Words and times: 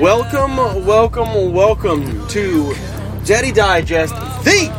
Welcome, 0.00 0.56
welcome, 0.84 1.54
welcome 1.54 2.28
to 2.28 2.74
Daddy 3.24 3.50
Digest, 3.50 4.14
the 4.44 4.70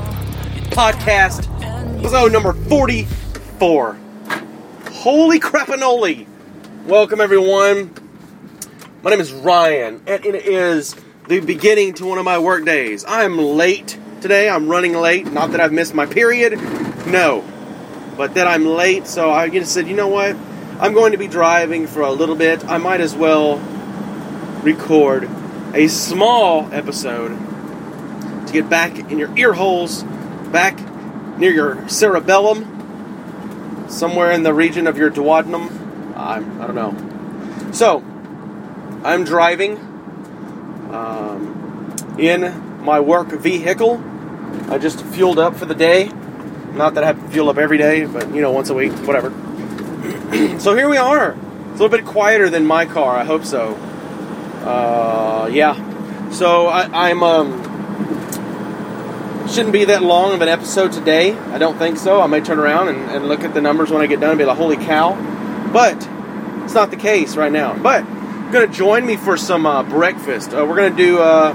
podcast, 0.70 1.50
episode 1.98 2.32
number 2.32 2.54
44. 2.54 3.98
Holy 4.92 5.40
crapinoli! 5.40 6.28
Welcome, 6.86 7.20
everyone. 7.20 7.92
My 9.02 9.10
name 9.10 9.20
is 9.20 9.34
Ryan, 9.34 10.04
and 10.06 10.24
it 10.24 10.36
is 10.36 10.96
the 11.28 11.40
beginning 11.40 11.96
to 11.96 12.06
one 12.06 12.20
of 12.20 12.26
my 12.26 12.38
work 12.38 12.64
days. 12.64 13.04
I'm 13.08 13.40
late 13.40 13.98
today. 14.22 14.48
I'm 14.48 14.70
running 14.70 14.94
late. 14.94 15.32
Not 15.32 15.50
that 15.52 15.60
I've 15.60 15.74
missed 15.74 15.96
my 15.96 16.06
period, 16.06 16.62
no, 17.08 17.44
but 18.16 18.36
that 18.36 18.46
I'm 18.46 18.68
late. 18.68 19.08
So 19.08 19.32
I 19.32 19.50
just 19.50 19.74
said, 19.74 19.88
you 19.88 19.96
know 19.96 20.10
what? 20.10 20.36
I'm 20.80 20.94
going 20.94 21.14
to 21.14 21.18
be 21.18 21.28
driving 21.28 21.88
for 21.88 22.02
a 22.02 22.12
little 22.12 22.36
bit. 22.36 22.64
I 22.66 22.78
might 22.78 23.02
as 23.02 23.16
well 23.16 23.60
record 24.68 25.30
a 25.74 25.88
small 25.88 26.68
episode 26.74 27.30
to 28.46 28.52
get 28.52 28.70
back 28.70 29.00
in 29.00 29.18
your 29.18 29.36
ear 29.38 29.54
holes, 29.54 30.04
back 30.52 30.78
near 31.38 31.52
your 31.54 31.88
cerebellum, 31.88 33.86
somewhere 33.88 34.32
in 34.32 34.44
the 34.44 34.54
region 34.54 34.86
of 34.86 34.98
your 34.98 35.10
duodenum. 35.10 36.18
I'm, 36.18 36.62
I 36.62 36.68
don't 36.68 36.76
know. 36.76 37.72
So, 37.72 38.00
I'm 39.06 39.24
driving 39.24 39.78
um, 40.92 41.96
in 42.20 42.84
my 42.84 43.00
work 43.00 43.30
vehicle. 43.30 44.04
I 44.70 44.80
just 44.80 45.02
fueled 45.06 45.40
up 45.40 45.56
for 45.56 45.66
the 45.66 45.76
day. 45.76 46.12
Not 46.74 46.96
that 46.96 47.06
I 47.06 47.08
have 47.08 47.24
to 47.24 47.30
fuel 47.30 47.50
up 47.50 47.58
every 47.58 47.78
day, 47.78 48.06
but 48.06 48.34
you 48.34 48.42
know, 48.42 48.52
once 48.52 48.70
a 48.70 48.74
week, 48.74 48.92
whatever. 49.08 49.30
so 50.60 50.76
here 50.76 50.90
we 50.90 50.98
are. 50.98 51.32
It's 51.32 51.80
a 51.80 51.84
little 51.84 51.90
bit 51.90 52.06
quieter 52.06 52.50
than 52.50 52.66
my 52.66 52.86
car. 52.86 53.16
I 53.16 53.24
hope 53.24 53.46
so. 53.46 53.78
Uh, 54.68 55.48
yeah. 55.48 56.30
So 56.30 56.68
I, 56.68 57.10
I'm 57.10 57.24
um, 57.24 57.64
shouldn't 59.48 59.72
be 59.72 59.86
that 59.86 60.04
long 60.04 60.34
of 60.34 60.42
an 60.42 60.50
episode 60.50 60.92
today. 60.92 61.38
I 61.38 61.58
don't 61.58 61.78
think 61.78 61.98
so. 61.98 62.22
I 62.22 62.28
may 62.28 62.42
turn 62.42 62.60
around 62.60 62.90
and, 62.90 63.10
and 63.10 63.28
look 63.30 63.42
at 63.42 63.54
the 63.54 63.62
numbers 63.62 63.90
when 63.90 64.02
I 64.02 64.08
get 64.08 64.20
done 64.20 64.32
and 64.32 64.38
be 64.38 64.44
like, 64.44 64.58
"Holy 64.58 64.76
cow!" 64.76 65.16
But 65.72 65.96
it's 66.66 66.74
not 66.74 66.92
the 66.92 66.98
case 66.98 67.38
right 67.38 67.52
now. 67.52 67.78
But 67.78 68.06
you're 68.08 68.52
gonna 68.52 68.68
join 68.68 69.06
me 69.06 69.16
for 69.16 69.38
some 69.38 69.66
uh, 69.66 69.84
breakfast. 69.84 70.54
Uh, 70.54 70.66
we're 70.68 70.76
gonna 70.76 70.98
do 70.98 71.20
uh, 71.20 71.54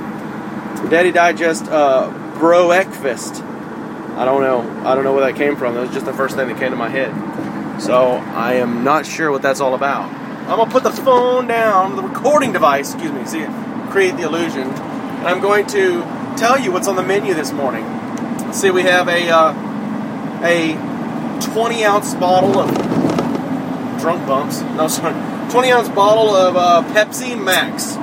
Daddy 0.88 1.12
Digest 1.12 1.66
uh, 1.66 2.10
Broekfast. 2.36 3.42
I 4.16 4.24
don't 4.24 4.40
know. 4.40 4.88
I 4.88 4.94
don't 4.94 5.04
know 5.04 5.12
where 5.12 5.30
that 5.30 5.36
came 5.36 5.56
from. 5.56 5.74
That 5.74 5.82
was 5.82 5.90
just 5.90 6.06
the 6.06 6.14
first 6.14 6.36
thing 6.36 6.48
that 6.48 6.58
came 6.58 6.70
to 6.70 6.76
my 6.76 6.88
head. 6.88 7.12
So 7.80 8.12
I 8.12 8.54
am 8.54 8.84
not 8.84 9.04
sure 9.04 9.30
what 9.30 9.42
that's 9.42 9.60
all 9.60 9.74
about. 9.74 10.21
I'm 10.48 10.58
gonna 10.58 10.70
put 10.70 10.82
the 10.82 10.91
phone 10.91 11.47
down, 11.47 11.97
the 11.97 12.03
recording 12.03 12.53
device, 12.53 12.92
excuse 12.92 13.12
me, 13.12 13.25
see, 13.25 13.47
create 13.91 14.16
the 14.16 14.22
illusion, 14.25 14.69
and 14.69 15.26
I'm 15.26 15.41
going 15.41 15.66
to 15.69 16.03
tell 16.36 16.58
you 16.58 16.72
what's 16.72 16.88
on 16.88 16.97
the 16.97 17.03
menu 17.03 17.32
this 17.32 17.53
morning. 17.53 17.84
See, 18.52 18.70
we 18.70 18.82
have 18.82 19.08
a 19.08 19.31
uh, 19.31 19.54
a 20.42 20.75
20 21.41 21.84
ounce 21.84 22.14
bottle 22.14 22.58
of 22.58 22.69
drunk 24.00 24.26
bumps. 24.26 24.60
No, 24.60 24.88
sorry, 24.88 25.14
20 25.50 25.70
ounce 25.70 25.88
bottle 25.88 26.34
of 26.34 26.56
uh, 26.56 26.82
Pepsi 26.92 27.42
Max. 27.42 27.97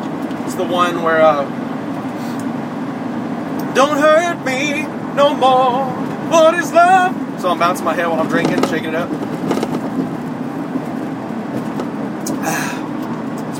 It's 0.45 0.55
the 0.55 0.63
one 0.63 1.03
where 1.03 1.21
uh, 1.21 1.43
don't 3.73 3.97
hurt 3.97 4.43
me 4.45 4.83
no 5.15 5.35
more. 5.35 5.85
What 6.31 6.53
is 6.55 6.71
love? 6.71 7.41
So 7.41 7.49
I'm 7.49 7.59
bouncing 7.59 7.85
my 7.85 7.93
head 7.93 8.07
while 8.07 8.19
I'm 8.19 8.29
drinking, 8.29 8.63
shaking 8.67 8.89
it 8.89 8.95
up. 8.95 9.28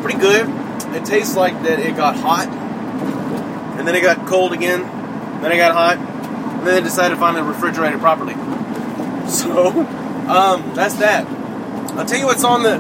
Pretty 0.10 0.22
good. 0.22 0.96
It 0.96 1.06
tastes 1.06 1.36
like 1.36 1.54
that 1.64 1.80
it 1.80 1.96
got 1.96 2.16
hot, 2.16 2.48
and 3.78 3.88
then 3.88 3.96
it 3.96 4.02
got 4.02 4.26
cold 4.26 4.54
again, 4.54 4.82
then 5.42 5.52
it 5.52 5.58
got 5.58 5.74
hot, 5.74 5.98
and 5.98 6.68
then 6.68 6.76
they 6.76 6.82
decided 6.82 7.14
to 7.14 7.20
finally 7.20 7.44
refrigerate 7.44 7.94
it 7.94 8.00
properly. 8.00 8.36
So, 9.30 9.68
um, 9.68 10.74
that's 10.74 10.96
that. 10.96 11.28
I'll 11.96 12.04
tell 12.04 12.18
you 12.18 12.26
what's 12.26 12.44
on 12.44 12.64
the 12.64 12.78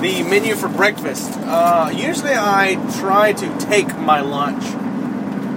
the 0.00 0.24
menu 0.24 0.56
for 0.56 0.66
breakfast. 0.68 1.30
Uh, 1.36 1.92
usually, 1.94 2.32
I 2.34 2.74
try 2.98 3.32
to 3.32 3.58
take 3.60 3.96
my 3.96 4.20
lunch. 4.20 4.64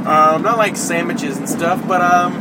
Um, 0.06 0.44
not 0.44 0.60
like 0.60 0.78
sandwiches 0.78 1.38
and 1.38 1.50
stuff, 1.50 1.88
but 1.88 2.02
um, 2.02 2.34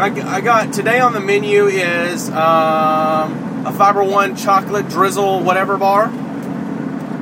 I, 0.00 0.06
I 0.06 0.40
got 0.40 0.72
today 0.72 0.98
on 0.98 1.12
the 1.12 1.20
menu 1.20 1.66
is 1.66 2.28
um, 2.30 3.64
a 3.64 3.72
Fiber 3.72 4.02
One 4.02 4.34
chocolate 4.34 4.88
drizzle 4.88 5.44
whatever 5.44 5.76
bar, 5.76 6.10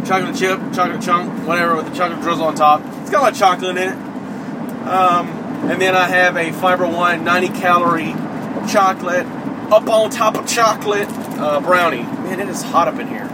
chocolate 0.06 0.36
chip, 0.36 0.58
chocolate 0.72 1.02
chunk, 1.02 1.46
whatever 1.46 1.76
with 1.76 1.88
the 1.88 1.94
chocolate 1.94 2.20
drizzle 2.20 2.44
on 2.44 2.54
top. 2.54 2.80
It's 3.00 3.10
got 3.10 3.20
a 3.20 3.22
lot 3.22 3.32
of 3.32 3.38
chocolate 3.38 3.76
in 3.76 3.88
it. 3.88 3.92
Um, 4.86 5.28
and 5.68 5.82
then 5.82 5.96
I 5.96 6.06
have 6.06 6.36
a 6.36 6.52
Fiber 6.52 6.86
One 6.86 7.24
90 7.24 7.48
calorie 7.58 8.12
chocolate 8.70 9.26
up 9.72 9.88
on 9.88 10.10
top 10.10 10.36
of 10.36 10.46
chocolate 10.46 11.08
uh, 11.38 11.60
brownie. 11.60 12.02
Man, 12.02 12.38
it 12.38 12.48
is 12.48 12.62
hot 12.62 12.86
up 12.86 13.00
in 13.00 13.08
here, 13.08 13.28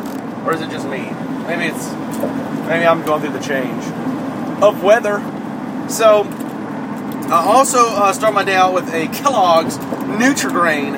or 0.47 0.55
is 0.55 0.63
it 0.63 0.71
just 0.71 0.89
me? 0.89 1.11
Maybe 1.47 1.67
it's 1.67 1.93
maybe 2.67 2.87
I'm 2.87 3.05
going 3.05 3.21
through 3.21 3.33
the 3.33 3.45
change 3.45 3.85
of 4.63 4.83
weather. 4.83 5.19
So 5.91 6.23
I 6.23 7.45
also 7.45 7.81
uh, 7.81 8.13
start 8.15 8.33
my 8.33 8.45
day 8.45 8.55
out 8.55 8.73
with 8.73 8.89
a 8.95 9.09
Kellogg's 9.09 9.77
Nutrigrain 9.77 10.95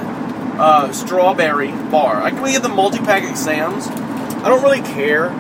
uh, 0.56 0.92
strawberry 0.92 1.72
bar. 1.90 2.22
I 2.22 2.30
can 2.30 2.44
get 2.44 2.62
the 2.62 2.68
multi-pack 2.68 3.24
at 3.24 3.36
Sam's. 3.36 3.88
I 3.88 4.48
don't 4.48 4.62
really 4.62 4.82
care 4.82 5.30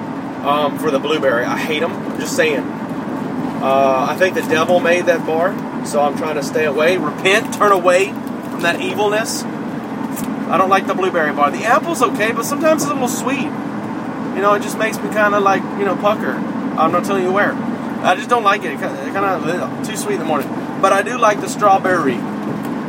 um, 0.44 0.78
for 0.78 0.90
the 0.90 0.98
blueberry. 0.98 1.44
I 1.44 1.56
hate 1.56 1.80
them. 1.80 2.18
Just 2.20 2.36
saying. 2.36 2.60
Uh, 2.60 4.06
I 4.10 4.16
think 4.16 4.34
the 4.34 4.42
devil 4.42 4.78
made 4.78 5.06
that 5.06 5.24
bar, 5.26 5.54
so 5.86 6.02
I'm 6.02 6.16
trying 6.18 6.34
to 6.34 6.42
stay 6.42 6.66
away. 6.66 6.98
Repent, 6.98 7.54
turn 7.54 7.72
away 7.72 8.08
from 8.08 8.60
that 8.60 8.80
evilness. 8.80 9.42
I 9.42 10.58
don't 10.58 10.68
like 10.68 10.86
the 10.86 10.94
blueberry 10.94 11.32
bar. 11.32 11.50
The 11.50 11.64
apple's 11.64 12.02
okay, 12.02 12.32
but 12.32 12.44
sometimes 12.44 12.82
it's 12.82 12.90
a 12.90 12.94
little 12.94 13.08
sweet. 13.08 13.44
You 13.44 14.42
know, 14.42 14.52
it 14.54 14.62
just 14.62 14.78
makes 14.78 14.98
me 14.98 15.08
kind 15.08 15.34
of 15.34 15.42
like, 15.42 15.62
you 15.78 15.86
know, 15.86 15.96
pucker. 15.96 16.32
I'm 16.32 16.92
not 16.92 17.04
telling 17.04 17.22
you 17.22 17.32
where. 17.32 17.52
I 17.54 18.14
just 18.16 18.28
don't 18.28 18.42
like 18.42 18.64
it. 18.64 18.72
It 18.72 18.80
kind 18.80 19.24
of 19.24 19.86
too 19.86 19.96
sweet 19.96 20.14
in 20.14 20.20
the 20.20 20.26
morning. 20.26 20.48
But 20.82 20.92
I 20.92 21.02
do 21.02 21.16
like 21.16 21.40
the 21.40 21.48
strawberry. 21.48 22.18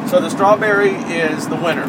So 0.10 0.20
the 0.20 0.30
strawberry 0.30 0.90
is 0.92 1.48
the 1.48 1.56
winner. 1.56 1.86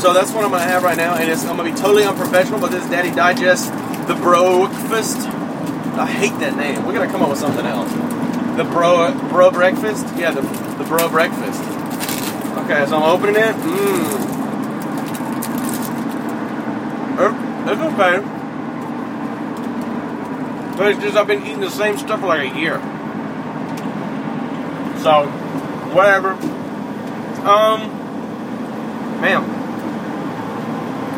So 0.00 0.12
that's 0.12 0.30
what 0.32 0.44
I'm 0.44 0.50
to 0.52 0.58
have 0.60 0.82
right 0.82 0.96
now, 0.96 1.14
and 1.14 1.30
it's, 1.30 1.44
I'm 1.44 1.56
to 1.56 1.64
be 1.64 1.72
totally 1.72 2.04
unprofessional, 2.04 2.60
but 2.60 2.70
this 2.70 2.84
is 2.84 2.90
Daddy 2.90 3.10
Digest, 3.10 3.72
the 4.06 4.14
Bro 4.14 4.68
Breakfast. 4.68 5.18
I 5.18 6.06
hate 6.06 6.38
that 6.40 6.56
name. 6.56 6.84
We're 6.86 6.92
to 7.06 7.12
come 7.12 7.22
up 7.22 7.30
with 7.30 7.38
something 7.38 7.66
else. 7.66 7.90
The 8.56 8.64
Bro 8.64 9.28
Bro 9.30 9.50
Breakfast? 9.50 10.06
Yeah, 10.16 10.30
the, 10.30 10.42
the 10.42 10.84
Bro 10.84 11.08
Breakfast. 11.08 11.60
Okay, 12.64 12.86
so 12.86 12.96
I'm 12.96 13.02
opening 13.02 13.36
it. 13.36 13.54
Mmm. 13.54 14.26
It's 17.68 17.80
okay. 17.80 18.20
But 20.76 20.92
it's 20.92 21.00
just 21.00 21.16
I've 21.16 21.26
been 21.26 21.42
eating 21.42 21.60
the 21.60 21.70
same 21.70 21.98
stuff 21.98 22.20
for 22.20 22.26
like 22.26 22.52
a 22.52 22.56
year. 22.56 22.78
So, 25.02 25.26
whatever. 25.92 26.30
Um, 27.44 27.90
man, 29.20 29.42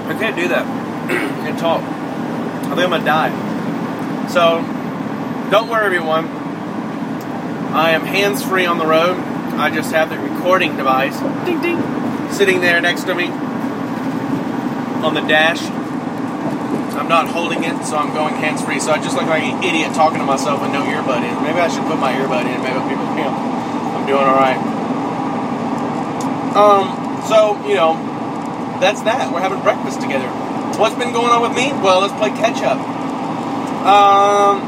I 0.06 0.16
can't 0.18 0.36
do 0.36 0.48
that 0.48 0.66
and 1.46 1.58
talk. 1.58 1.97
I 2.68 2.74
think 2.74 2.84
I'm 2.84 2.90
gonna 2.90 3.04
die. 3.04 4.28
So, 4.28 4.60
don't 5.50 5.70
worry, 5.70 5.86
everyone. 5.86 6.26
I 7.72 7.90
am 7.90 8.02
hands 8.02 8.44
free 8.44 8.66
on 8.66 8.76
the 8.76 8.86
road. 8.86 9.16
I 9.56 9.70
just 9.74 9.90
have 9.92 10.10
the 10.10 10.18
recording 10.18 10.76
device, 10.76 11.18
ding 11.44 11.62
ding, 11.62 11.80
sitting 12.30 12.60
there 12.60 12.80
next 12.80 13.04
to 13.04 13.14
me 13.14 13.28
on 15.00 15.14
the 15.14 15.22
dash. 15.22 15.62
I'm 16.92 17.08
not 17.08 17.28
holding 17.28 17.64
it, 17.64 17.84
so 17.84 17.96
I'm 17.96 18.12
going 18.12 18.34
hands 18.34 18.62
free. 18.62 18.80
So 18.80 18.92
I 18.92 18.98
just 18.98 19.16
look 19.16 19.26
like 19.26 19.42
an 19.42 19.64
idiot 19.64 19.94
talking 19.94 20.18
to 20.18 20.24
myself 20.24 20.60
with 20.60 20.72
no 20.72 20.82
earbud 20.82 21.24
in. 21.24 21.42
Maybe 21.42 21.60
I 21.60 21.68
should 21.68 21.84
put 21.84 21.98
my 21.98 22.12
earbud 22.12 22.44
in. 22.44 22.60
Maybe 22.60 22.78
people, 22.84 23.08
you 23.16 23.24
know, 23.24 23.32
I'm 23.96 24.06
doing 24.06 24.24
all 24.24 24.36
right. 24.36 24.60
Um, 26.52 27.24
so 27.28 27.56
you 27.66 27.74
know, 27.74 27.96
that's 28.80 29.02
that. 29.02 29.32
We're 29.32 29.40
having 29.40 29.62
breakfast 29.62 30.00
together. 30.00 30.28
What's 30.78 30.94
been 30.94 31.12
going 31.12 31.30
on 31.30 31.42
with 31.42 31.56
me? 31.58 31.72
Well, 31.82 32.00
let's 32.00 32.14
play 32.14 32.30
catch 32.30 32.62
up. 32.62 32.78
Um, 33.82 34.62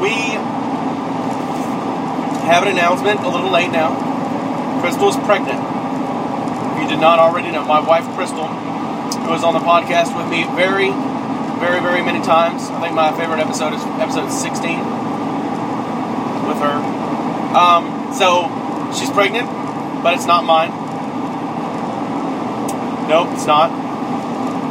we 0.00 0.12
have 2.44 2.62
an 2.64 2.68
announcement. 2.68 3.20
A 3.20 3.28
little 3.28 3.50
late 3.50 3.72
now. 3.72 3.96
Crystal 4.80 5.08
is 5.08 5.16
pregnant. 5.24 5.58
If 5.58 6.82
you 6.82 6.88
did 6.88 7.00
not 7.00 7.18
already 7.18 7.50
know, 7.50 7.64
my 7.64 7.80
wife 7.80 8.04
Crystal, 8.14 8.46
who 8.46 9.30
was 9.30 9.42
on 9.42 9.54
the 9.54 9.64
podcast 9.64 10.14
with 10.16 10.28
me 10.28 10.44
very 10.54 10.92
very, 11.58 11.80
very 11.80 12.02
many 12.02 12.22
times. 12.22 12.70
I 12.70 12.80
think 12.80 12.94
my 12.94 13.10
favorite 13.18 13.40
episode 13.40 13.74
is 13.74 13.82
episode 13.98 14.30
16 14.30 14.78
with 16.46 16.58
her. 16.62 16.78
Um, 17.56 18.14
so 18.14 18.46
she's 18.94 19.10
pregnant, 19.10 19.48
but 20.02 20.14
it's 20.14 20.26
not 20.26 20.44
mine. 20.44 20.70
Nope, 23.08 23.28
it's 23.32 23.46
not. 23.46 23.87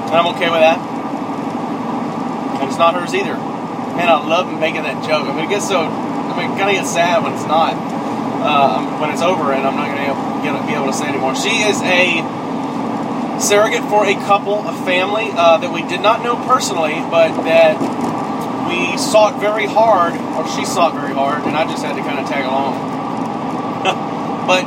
And 0.07 0.15
I'm 0.15 0.27
okay 0.35 0.47
with 0.47 0.63
that. 0.63 0.79
And 2.59 2.69
it's 2.69 2.79
not 2.79 2.95
hers 2.95 3.13
either. 3.13 3.35
man, 3.35 4.07
I 4.07 4.23
love 4.23 4.47
making 4.59 4.83
that 4.83 5.03
joke. 5.03 5.27
I 5.27 5.35
mean, 5.35 5.45
it 5.45 5.49
gets 5.49 5.67
so, 5.67 5.83
I 5.83 6.31
mean, 6.39 6.55
kind 6.55 6.71
of 6.71 6.75
gets 6.79 6.95
sad 6.95 7.23
when 7.23 7.33
it's 7.35 7.45
not, 7.45 7.75
uh, 8.39 8.79
when 9.03 9.11
it's 9.11 9.21
over, 9.21 9.51
and 9.51 9.67
I'm 9.67 9.75
not 9.75 9.91
going 9.91 10.07
to 10.07 10.63
be 10.63 10.73
able 10.73 10.87
to 10.87 10.95
say 10.95 11.07
anymore. 11.11 11.35
She 11.35 11.67
is 11.67 11.83
a 11.83 12.23
surrogate 13.39 13.83
for 13.91 14.07
a 14.07 14.15
couple, 14.23 14.63
a 14.67 14.73
family 14.87 15.29
uh, 15.35 15.57
that 15.59 15.71
we 15.71 15.83
did 15.83 16.01
not 16.01 16.23
know 16.23 16.39
personally, 16.47 16.95
but 17.11 17.43
that 17.43 17.75
we 18.71 18.97
sought 18.97 19.39
very 19.39 19.67
hard, 19.67 20.15
or 20.39 20.47
she 20.55 20.63
sought 20.65 20.95
very 20.95 21.13
hard, 21.13 21.43
and 21.43 21.55
I 21.55 21.67
just 21.67 21.83
had 21.83 21.95
to 21.95 22.01
kind 22.01 22.19
of 22.19 22.27
tag 22.27 22.45
along. 22.45 22.79
but 24.47 24.63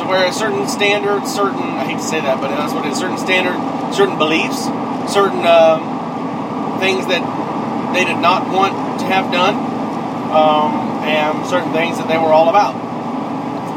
to 0.00 0.08
where 0.08 0.26
a 0.26 0.32
certain 0.32 0.68
standard, 0.68 1.26
certain, 1.26 1.76
I 1.76 1.84
hate 1.84 2.00
to 2.00 2.02
say 2.02 2.20
that, 2.20 2.40
but 2.40 2.48
that's 2.48 2.72
what 2.72 2.86
it 2.86 2.92
is, 2.92 2.98
certain 2.98 3.18
standard, 3.18 3.56
certain 3.92 4.18
beliefs, 4.18 4.64
certain 5.12 5.44
um, 5.46 6.78
things 6.80 7.06
that 7.06 7.22
they 7.94 8.04
did 8.04 8.18
not 8.18 8.46
want 8.48 9.00
to 9.00 9.06
have 9.06 9.32
done, 9.32 9.54
um, 10.30 11.02
and 11.02 11.46
certain 11.46 11.72
things 11.72 11.98
that 11.98 12.06
they 12.06 12.18
were 12.18 12.32
all 12.32 12.48
about. 12.48 12.74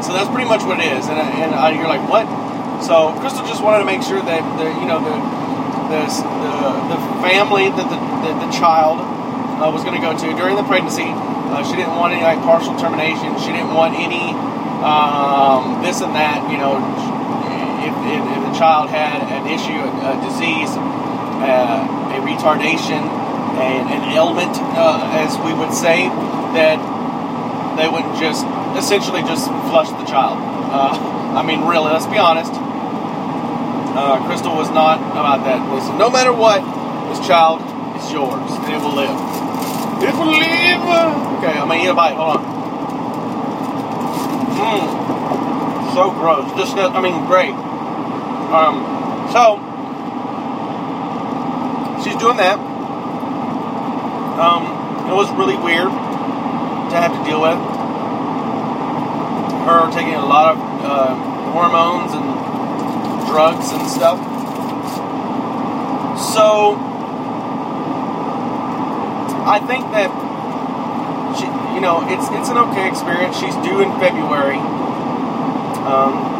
So 0.04 0.12
that's 0.12 0.28
pretty 0.28 0.48
much 0.48 0.62
what 0.62 0.78
it 0.80 0.92
is. 0.92 1.08
And, 1.08 1.18
and 1.18 1.54
uh, 1.54 1.72
you're 1.72 1.88
like, 1.88 2.04
what? 2.08 2.28
So 2.84 3.16
Crystal 3.20 3.46
just 3.46 3.64
wanted 3.64 3.80
to 3.80 3.88
make 3.88 4.02
sure 4.02 4.20
that 4.20 4.42
the, 4.60 4.68
you 4.68 4.84
know, 4.84 5.00
the, 5.00 5.16
the, 5.88 6.04
the, 6.04 6.62
the 6.92 7.00
family 7.24 7.72
that 7.72 7.88
the, 7.88 7.98
the, 8.44 8.50
child 8.52 9.00
uh, 9.00 9.70
was 9.72 9.82
going 9.82 9.96
to 9.96 10.04
go 10.04 10.12
to 10.12 10.26
during 10.36 10.56
the 10.56 10.62
pregnancy, 10.64 11.08
uh, 11.08 11.64
she 11.64 11.76
didn't 11.76 11.96
want 11.96 12.12
any 12.12 12.22
like 12.22 12.38
partial 12.44 12.76
termination. 12.76 13.32
She 13.40 13.50
didn't 13.50 13.72
want 13.72 13.96
any 13.96 14.36
um, 14.84 15.82
this 15.82 16.00
and 16.04 16.14
that. 16.14 16.44
You 16.52 16.58
know, 16.58 16.76
if, 17.84 17.94
if, 18.08 18.22
if, 18.24 18.40
the 18.48 18.54
child 18.56 18.88
had 18.88 19.20
an 19.28 19.44
issue, 19.46 19.76
a, 19.76 19.90
a 20.10 20.14
disease, 20.24 20.72
uh, 20.74 22.16
a 22.16 22.18
retardation, 22.24 23.04
an, 23.60 24.02
ailment, 24.10 24.56
uh, 24.74 25.20
as 25.20 25.36
we 25.44 25.52
would 25.52 25.72
say, 25.72 26.08
that 26.56 26.78
they 27.76 27.88
wouldn't 27.88 28.16
just 28.18 28.46
essentially 28.78 29.22
just 29.22 29.46
flush 29.68 29.90
the 29.90 30.04
child. 30.04 30.38
Uh, 30.72 30.94
I 31.38 31.42
mean, 31.42 31.66
really, 31.66 31.92
let's 31.92 32.06
be 32.06 32.18
honest. 32.18 32.52
Uh, 33.94 34.18
Crystal 34.26 34.54
was 34.54 34.70
not 34.70 34.98
about 35.12 35.44
that. 35.44 35.62
Listen, 35.70 35.98
no 35.98 36.10
matter 36.10 36.32
what, 36.32 36.62
this 37.10 37.24
child 37.26 37.62
is 37.98 38.10
yours, 38.10 38.50
and 38.50 38.72
it 38.72 38.80
will 38.82 38.94
live. 38.94 39.14
It 40.02 40.14
will 40.14 40.34
live. 40.34 40.82
Okay, 41.38 41.54
I'm 41.58 41.68
gonna 41.68 41.82
eat 41.82 41.88
a 41.88 41.94
bite. 41.94 42.14
Hold 42.14 42.38
on. 42.38 42.54
Mmm. 44.58 45.94
So 45.94 46.10
gross. 46.10 46.50
Just, 46.58 46.76
I 46.76 47.00
mean, 47.00 47.24
great. 47.26 47.54
Um, 48.54 48.86
so 49.34 49.58
she's 52.04 52.14
doing 52.22 52.36
that. 52.36 52.54
Um, 54.38 55.10
it 55.10 55.14
was 55.14 55.28
really 55.32 55.56
weird 55.56 55.90
to 55.90 56.94
have 56.94 57.10
to 57.18 57.24
deal 57.28 57.42
with. 57.42 57.58
Her 59.66 59.90
taking 59.90 60.14
a 60.14 60.24
lot 60.24 60.54
of 60.54 60.58
uh, 60.84 61.14
hormones 61.50 62.12
and 62.14 63.26
drugs 63.26 63.72
and 63.72 63.88
stuff. 63.88 64.22
So 66.32 66.78
I 69.46 69.58
think 69.66 69.90
that 69.90 70.14
she, 71.38 71.46
you 71.74 71.80
know 71.80 72.06
it's 72.06 72.28
it's 72.30 72.50
an 72.50 72.58
okay 72.70 72.88
experience. 72.88 73.36
She's 73.36 73.56
due 73.66 73.80
in 73.80 73.90
February. 73.98 74.58
Um, 75.90 76.33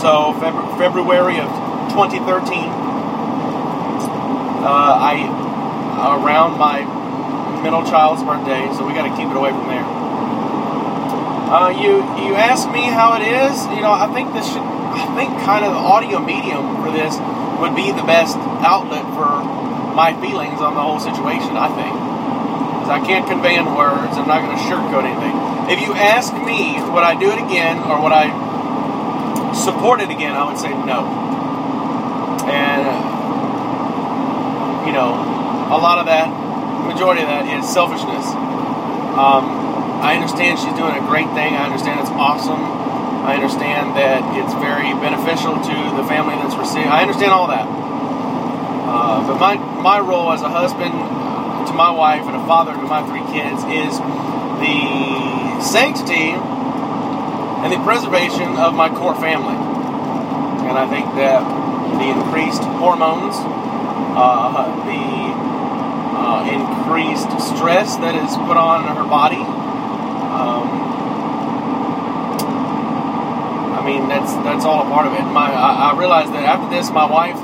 so 0.00 0.34
Feb- 0.42 0.78
February 0.78 1.38
of 1.38 1.48
2013. 1.94 2.24
Uh, 4.64 4.96
I 4.96 5.28
around 6.16 6.58
my 6.58 6.84
middle 7.62 7.84
child's 7.84 8.22
birthday, 8.22 8.68
so 8.76 8.86
we 8.86 8.92
got 8.92 9.08
to 9.08 9.14
keep 9.16 9.28
it 9.28 9.36
away 9.36 9.50
from 9.50 9.68
there. 9.68 9.84
Uh, 9.84 11.70
you 11.70 12.00
you 12.24 12.34
ask 12.34 12.68
me 12.72 12.82
how 12.88 13.14
it 13.20 13.24
is. 13.24 13.54
You 13.72 13.80
know, 13.84 13.92
I 13.92 14.10
think 14.12 14.32
this 14.32 14.48
should. 14.48 14.64
I 14.94 15.04
think 15.18 15.34
kind 15.42 15.64
of 15.64 15.74
the 15.74 15.82
audio 15.82 16.18
medium 16.18 16.82
for 16.82 16.90
this 16.90 17.18
would 17.60 17.74
be 17.74 17.90
the 17.92 18.06
best 18.06 18.38
outlet 18.62 19.02
for 19.14 19.42
my 19.94 20.14
feelings 20.22 20.60
on 20.60 20.74
the 20.74 20.82
whole 20.82 21.00
situation. 21.00 21.56
I 21.56 21.68
think. 21.72 21.94
Because 21.94 22.90
I 22.90 23.00
can't 23.04 23.26
convey 23.28 23.56
in 23.56 23.64
words. 23.74 24.16
I'm 24.16 24.28
not 24.28 24.44
going 24.44 24.56
to 24.56 24.62
sugarcoat 24.64 25.04
anything. 25.08 25.34
If 25.72 25.80
you 25.80 25.94
ask 25.94 26.32
me, 26.34 26.76
would 26.92 27.04
I 27.04 27.16
do 27.18 27.32
it 27.32 27.40
again 27.40 27.80
or 27.84 28.00
would 28.02 28.12
I 28.12 28.28
support 29.54 30.00
it 30.00 30.10
again? 30.10 30.36
I 30.36 30.44
would 30.44 30.58
say 30.58 30.70
no. 30.70 31.06
And 32.50 32.84
you 34.86 34.92
know, 34.92 35.16
a 35.72 35.78
lot 35.80 35.98
of 35.98 36.06
that, 36.06 36.28
majority 36.86 37.22
of 37.22 37.28
that, 37.28 37.48
is 37.48 37.64
selfishness. 37.66 38.26
Um, 39.16 39.48
I 40.04 40.14
understand 40.14 40.58
she's 40.58 40.76
doing 40.76 40.92
a 40.92 41.04
great 41.08 41.30
thing. 41.32 41.56
I 41.56 41.64
understand 41.64 42.00
it's 42.00 42.12
awesome. 42.12 42.60
I 43.24 43.40
understand 43.40 43.96
that 43.96 44.20
it's 44.36 44.52
very 44.60 44.92
beneficial 45.00 45.56
to 45.56 45.76
the 45.96 46.04
family 46.04 46.36
that's 46.36 46.54
receiving. 46.56 46.92
I 46.92 47.00
understand 47.00 47.32
all 47.32 47.48
that. 47.48 47.64
Uh, 47.64 49.24
but 49.26 49.40
my 49.40 49.56
my 49.80 49.98
role 49.98 50.30
as 50.32 50.42
a 50.42 50.50
husband 50.52 50.92
to 50.92 51.72
my 51.72 51.90
wife 51.90 52.28
and 52.28 52.36
a 52.36 52.44
father 52.46 52.72
to 52.72 52.84
my 52.84 53.00
three 53.08 53.24
kids 53.32 53.64
is 53.64 53.96
the 54.60 55.60
sanctity 55.64 56.36
and 57.64 57.72
the 57.72 57.80
preservation 57.80 58.60
of 58.60 58.74
my 58.74 58.90
core 58.92 59.14
family. 59.16 59.56
And 60.68 60.76
I 60.76 60.84
think 60.84 61.06
that 61.16 61.40
the 61.96 62.12
increased 62.12 62.60
hormones, 62.76 63.32
uh, 63.40 64.68
the 64.84 65.32
uh, 66.20 66.44
increased 66.44 67.32
stress 67.40 67.96
that 68.04 68.14
is 68.14 68.36
put 68.44 68.60
on 68.60 68.84
her 68.84 69.08
body, 69.08 69.40
um, 69.40 70.68
I 73.72 73.86
mean 73.86 74.08
that's 74.08 74.34
that's 74.44 74.66
all 74.66 74.86
a 74.86 74.90
part 74.92 75.06
of 75.06 75.14
it. 75.14 75.24
My 75.24 75.48
I, 75.48 75.92
I 75.92 75.98
realized 75.98 76.34
that 76.34 76.44
after 76.44 76.68
this, 76.68 76.90
my 76.90 77.08
wife 77.08 77.40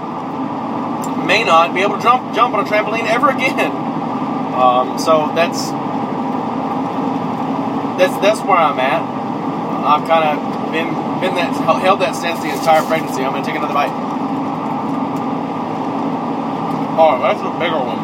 may 1.27 1.45
not 1.45 1.73
be 1.73 1.81
able 1.81 1.97
to 1.97 2.03
jump 2.03 2.35
jump 2.35 2.55
on 2.55 2.67
a 2.67 2.69
trampoline 2.69 3.09
ever 3.09 3.31
again. 3.31 3.89
Um, 4.51 4.99
so 4.99 5.33
that's 5.35 5.71
that's 7.97 8.13
that's 8.21 8.41
where 8.41 8.59
I'm 8.59 8.79
at. 8.79 9.20
I've 9.81 10.07
kind 10.07 10.25
of 10.29 10.73
been 10.73 10.93
been 11.21 11.35
that 11.37 11.53
held 11.83 12.01
that 12.01 12.15
stance 12.17 12.41
the 12.41 12.49
entire 12.49 12.83
pregnancy. 12.85 13.23
I'm 13.23 13.33
gonna 13.33 13.45
take 13.45 13.57
another 13.57 13.75
bite. 13.75 13.93
Oh, 17.01 17.17
that's 17.21 17.41
a 17.41 17.51
bigger 17.59 17.81
one. 17.81 18.01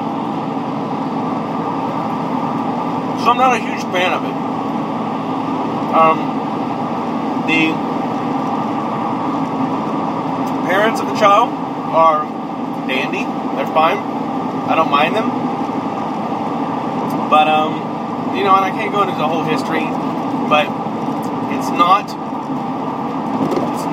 So 3.20 3.30
I'm 3.30 3.38
not 3.38 3.56
a 3.56 3.60
huge 3.60 3.82
fan 3.92 4.12
of 4.12 4.24
it. 4.24 4.36
Um, 5.96 6.18
the 7.48 7.72
parents 10.68 11.00
of 11.00 11.08
the 11.08 11.16
child 11.16 11.48
are 11.92 12.24
dandy. 12.86 13.24
They're 13.56 13.72
fine. 13.72 13.98
I 14.68 14.74
don't 14.74 14.90
mind 14.90 15.16
them. 15.16 15.28
But 17.30 17.48
um, 17.48 18.36
you 18.36 18.44
know, 18.44 18.54
and 18.54 18.64
I 18.64 18.70
can't 18.70 18.92
go 18.92 19.02
into 19.02 19.16
the 19.16 19.26
whole 19.26 19.44
history, 19.44 19.84
but 20.48 20.68
not. 21.76 22.10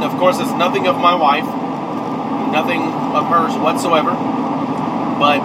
Of 0.04 0.18
course, 0.20 0.40
it's 0.40 0.52
nothing 0.52 0.88
of 0.88 0.98
my 0.98 1.16
wife, 1.16 1.46
nothing 2.52 2.82
of 2.82 3.28
hers 3.28 3.56
whatsoever. 3.58 4.12
But 5.20 5.44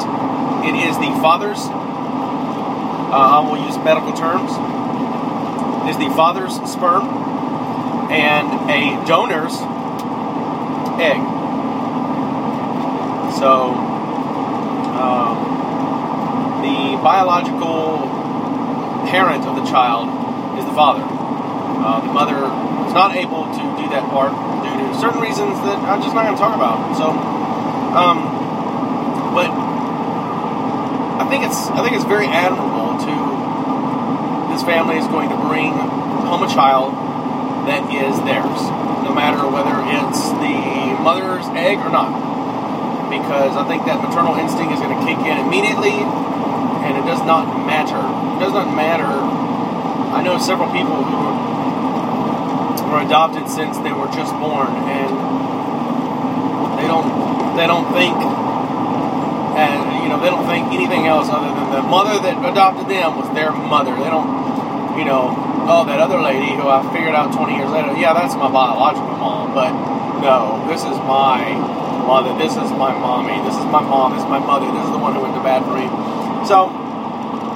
it 0.65 0.75
is 0.75 0.97
the 0.99 1.11
father's. 1.21 1.59
Uh, 1.59 3.13
I 3.13 3.41
will 3.41 3.59
use 3.65 3.77
medical 3.79 4.13
terms. 4.13 4.51
It 5.87 5.91
is 5.91 5.99
the 5.99 6.15
father's 6.15 6.55
sperm 6.71 7.09
and 8.11 8.71
a 8.71 9.07
donor's 9.07 9.55
egg. 11.01 11.21
So, 13.39 13.71
um, 14.99 15.49
the 16.63 17.01
biological 17.03 17.99
parent 19.09 19.45
of 19.47 19.57
the 19.57 19.65
child 19.65 20.59
is 20.59 20.65
the 20.65 20.73
father. 20.73 21.18
Uh, 21.89 22.05
the 22.05 22.13
mother 22.13 22.37
is 22.85 22.93
not 22.93 23.17
able 23.17 23.49
to 23.49 23.65
do 23.81 23.89
that 23.89 24.05
part 24.13 24.29
due 24.61 24.77
to 24.77 24.93
certain 25.01 25.25
reasons 25.25 25.57
that 25.65 25.81
I'm 25.89 26.05
just 26.05 26.13
not 26.13 26.29
going 26.29 26.37
to 26.37 26.43
talk 26.45 26.53
about. 26.53 26.77
So, 27.01 27.09
um, 27.97 28.29
but 29.33 29.49
I 31.17 31.25
think 31.33 31.49
it's 31.49 31.73
I 31.73 31.81
think 31.81 31.97
it's 31.97 32.05
very 32.05 32.29
admirable 32.29 32.93
to 33.09 33.15
this 34.53 34.61
family 34.69 35.01
is 35.01 35.09
going 35.09 35.33
to 35.33 35.39
bring 35.49 35.73
home 36.29 36.45
a 36.45 36.51
child 36.53 36.93
that 37.65 37.89
is 37.89 38.21
theirs, 38.21 38.61
no 39.09 39.17
matter 39.17 39.49
whether 39.49 39.73
it's 39.89 40.29
the 40.45 40.93
mother's 41.01 41.49
egg 41.57 41.81
or 41.81 41.89
not. 41.89 42.13
Because 43.09 43.57
I 43.57 43.65
think 43.65 43.89
that 43.89 44.05
maternal 44.05 44.37
instinct 44.37 44.77
is 44.77 44.81
going 44.85 44.93
to 44.93 45.01
kick 45.09 45.25
in 45.25 45.41
immediately 45.41 46.05
and 46.85 47.01
it 47.01 47.09
does 47.09 47.25
not 47.25 47.49
matter. 47.65 47.97
It 48.37 48.45
does 48.45 48.53
not 48.53 48.77
matter. 48.77 49.09
I 49.09 50.21
know 50.21 50.37
several 50.37 50.69
people 50.69 51.01
who 51.01 51.58
were 52.89 53.05
adopted 53.05 53.49
since 53.49 53.77
they 53.85 53.93
were 53.93 54.09
just 54.11 54.33
born, 54.41 54.73
and 54.89 55.13
they 56.81 56.87
don't 56.89 57.09
they 57.57 57.67
don't 57.67 57.91
think, 57.93 58.15
and 59.59 60.03
you 60.03 60.09
know, 60.09 60.19
they 60.23 60.31
don't 60.31 60.47
think 60.47 60.73
anything 60.73 61.07
else 61.07 61.29
other 61.29 61.51
than 61.51 61.69
the 61.75 61.83
mother 61.83 62.17
that 62.23 62.39
adopted 62.39 62.89
them 62.89 63.19
was 63.19 63.29
their 63.35 63.51
mother. 63.53 63.93
They 63.99 64.09
don't, 64.09 64.97
you 64.97 65.05
know, 65.05 65.35
oh, 65.67 65.85
that 65.85 66.01
other 66.01 66.23
lady 66.23 66.55
who 66.55 66.71
I 66.71 66.81
figured 66.95 67.15
out 67.19 67.35
20 67.35 67.59
years 67.59 67.71
later, 67.71 67.93
yeah, 67.99 68.15
that's 68.15 68.35
my 68.39 68.49
biological 68.49 69.19
mom, 69.19 69.53
but 69.53 69.75
no, 70.23 70.65
this 70.71 70.81
is 70.87 70.97
my 71.05 71.53
mother, 72.07 72.33
this 72.39 72.57
is 72.57 72.71
my 72.73 72.95
mommy, 72.95 73.37
this 73.45 73.59
is 73.59 73.67
my 73.69 73.83
mom, 73.83 74.17
this 74.17 74.25
is 74.25 74.31
my 74.31 74.41
mother, 74.41 74.71
this 74.71 74.87
is 74.87 74.93
the 74.95 75.03
one 75.03 75.13
who 75.13 75.21
went 75.21 75.35
to 75.35 75.43
bat 75.43 75.61
for 75.67 75.77
me. 75.77 75.87
So, 76.47 76.71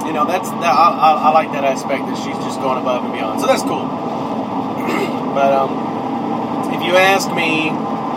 you 0.05 0.13
know, 0.13 0.27
that's 0.27 0.51
that, 0.61 0.75
I, 0.75 0.87
I, 0.93 1.09
I 1.25 1.29
like 1.31 1.51
that 1.55 1.63
aspect 1.63 2.05
that 2.05 2.17
she's 2.19 2.37
just 2.43 2.59
going 2.59 2.77
above 2.77 3.07
and 3.07 3.13
beyond. 3.15 3.41
So 3.41 3.47
that's 3.47 3.63
cool. 3.63 4.02
But 5.33 5.51
um, 5.51 6.73
if 6.73 6.81
you 6.85 6.95
ask 6.95 7.33
me, 7.33 7.69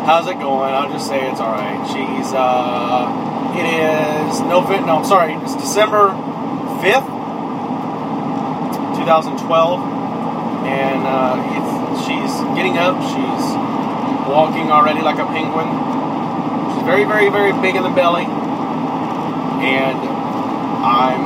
how's 0.05 0.29
it 0.29 0.39
going? 0.39 0.73
I'll 0.73 0.93
just 0.93 1.09
say 1.09 1.29
it's 1.29 1.41
all 1.41 1.53
right. 1.53 1.81
She's 1.89 2.33
uh, 2.33 3.57
it 3.57 3.65
is 3.65 4.41
November. 4.41 4.87
No, 4.87 4.99
I'm 4.99 5.05
sorry. 5.05 5.33
It's 5.41 5.57
December 5.57 6.13
fifth, 6.85 7.09
2012, 9.01 9.41
and 10.69 11.03
uh, 11.09 11.41
she's 12.05 12.33
getting 12.53 12.77
up. 12.77 13.01
She's 13.01 13.45
walking 14.29 14.71
already 14.71 15.01
like 15.01 15.19
a 15.19 15.27
penguin. 15.27 15.73
She's 16.75 16.85
very, 16.85 17.05
very, 17.05 17.31
very 17.31 17.53
big 17.65 17.77
in 17.77 17.83
the 17.83 17.95
belly, 17.97 18.29
and 18.29 19.99
I'm, 20.85 21.21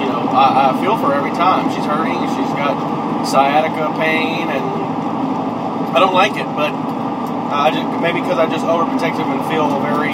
you 0.00 0.08
know, 0.08 0.32
I, 0.32 0.72
I 0.72 0.80
feel 0.80 0.96
for 0.96 1.12
her 1.12 1.14
every 1.14 1.36
time 1.36 1.68
she's 1.74 1.84
hurting. 1.84 2.16
She's 2.34 2.52
got 2.56 2.72
sciatica 3.26 3.92
pain, 3.98 4.48
and 4.48 4.73
I 5.94 6.02
don't 6.02 6.14
like 6.14 6.34
it, 6.34 6.48
but 6.58 6.74
I 6.74 7.70
just 7.70 7.86
maybe 8.02 8.18
because 8.18 8.42
I 8.42 8.50
just 8.50 8.66
overprotective 8.66 9.30
and 9.30 9.38
feel 9.46 9.78
very 9.78 10.10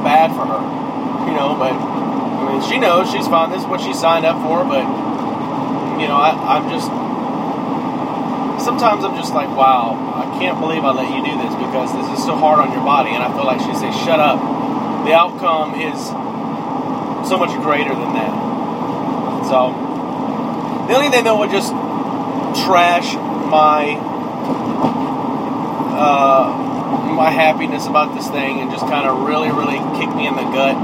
bad 0.00 0.32
for 0.32 0.48
her, 0.48 0.62
you 1.28 1.36
know. 1.36 1.52
But 1.52 1.76
I 1.76 2.42
mean, 2.48 2.64
she 2.64 2.80
knows 2.80 3.12
she's 3.12 3.28
fine. 3.28 3.52
This 3.52 3.60
is 3.60 3.68
what 3.68 3.84
she 3.84 3.92
signed 3.92 4.24
up 4.24 4.40
for. 4.40 4.64
But 4.64 4.88
you 6.00 6.08
know, 6.08 6.16
I, 6.16 6.32
I'm 6.56 6.72
just 6.72 6.88
sometimes 8.64 9.04
I'm 9.04 9.12
just 9.20 9.36
like, 9.36 9.52
wow, 9.52 9.92
I 9.92 10.24
can't 10.40 10.56
believe 10.56 10.88
I 10.88 10.96
let 10.96 11.12
you 11.12 11.20
do 11.20 11.36
this 11.36 11.52
because 11.52 11.92
this 11.92 12.08
is 12.16 12.24
so 12.24 12.32
hard 12.40 12.64
on 12.64 12.72
your 12.72 12.80
body. 12.80 13.12
And 13.12 13.20
I 13.20 13.28
feel 13.28 13.44
like 13.44 13.60
she 13.60 13.76
says, 13.76 13.92
shut 14.08 14.20
up. 14.20 14.40
The 15.04 15.12
outcome 15.12 15.76
is 15.76 16.00
so 17.28 17.36
much 17.36 17.52
greater 17.60 17.92
than 17.92 18.16
that. 18.16 18.32
So 19.52 19.68
the 20.88 20.96
only 20.96 21.12
thing 21.12 21.28
that 21.28 21.36
would 21.36 21.52
just 21.52 21.76
trash 22.64 23.12
my 23.52 24.13
uh, 25.94 27.14
my 27.14 27.30
happiness 27.30 27.86
about 27.86 28.14
this 28.14 28.28
thing 28.28 28.60
and 28.60 28.70
just 28.70 28.86
kind 28.86 29.08
of 29.08 29.26
really, 29.26 29.48
really 29.48 29.78
kicked 29.98 30.14
me 30.14 30.26
in 30.26 30.34
the 30.34 30.44
gut 30.52 30.76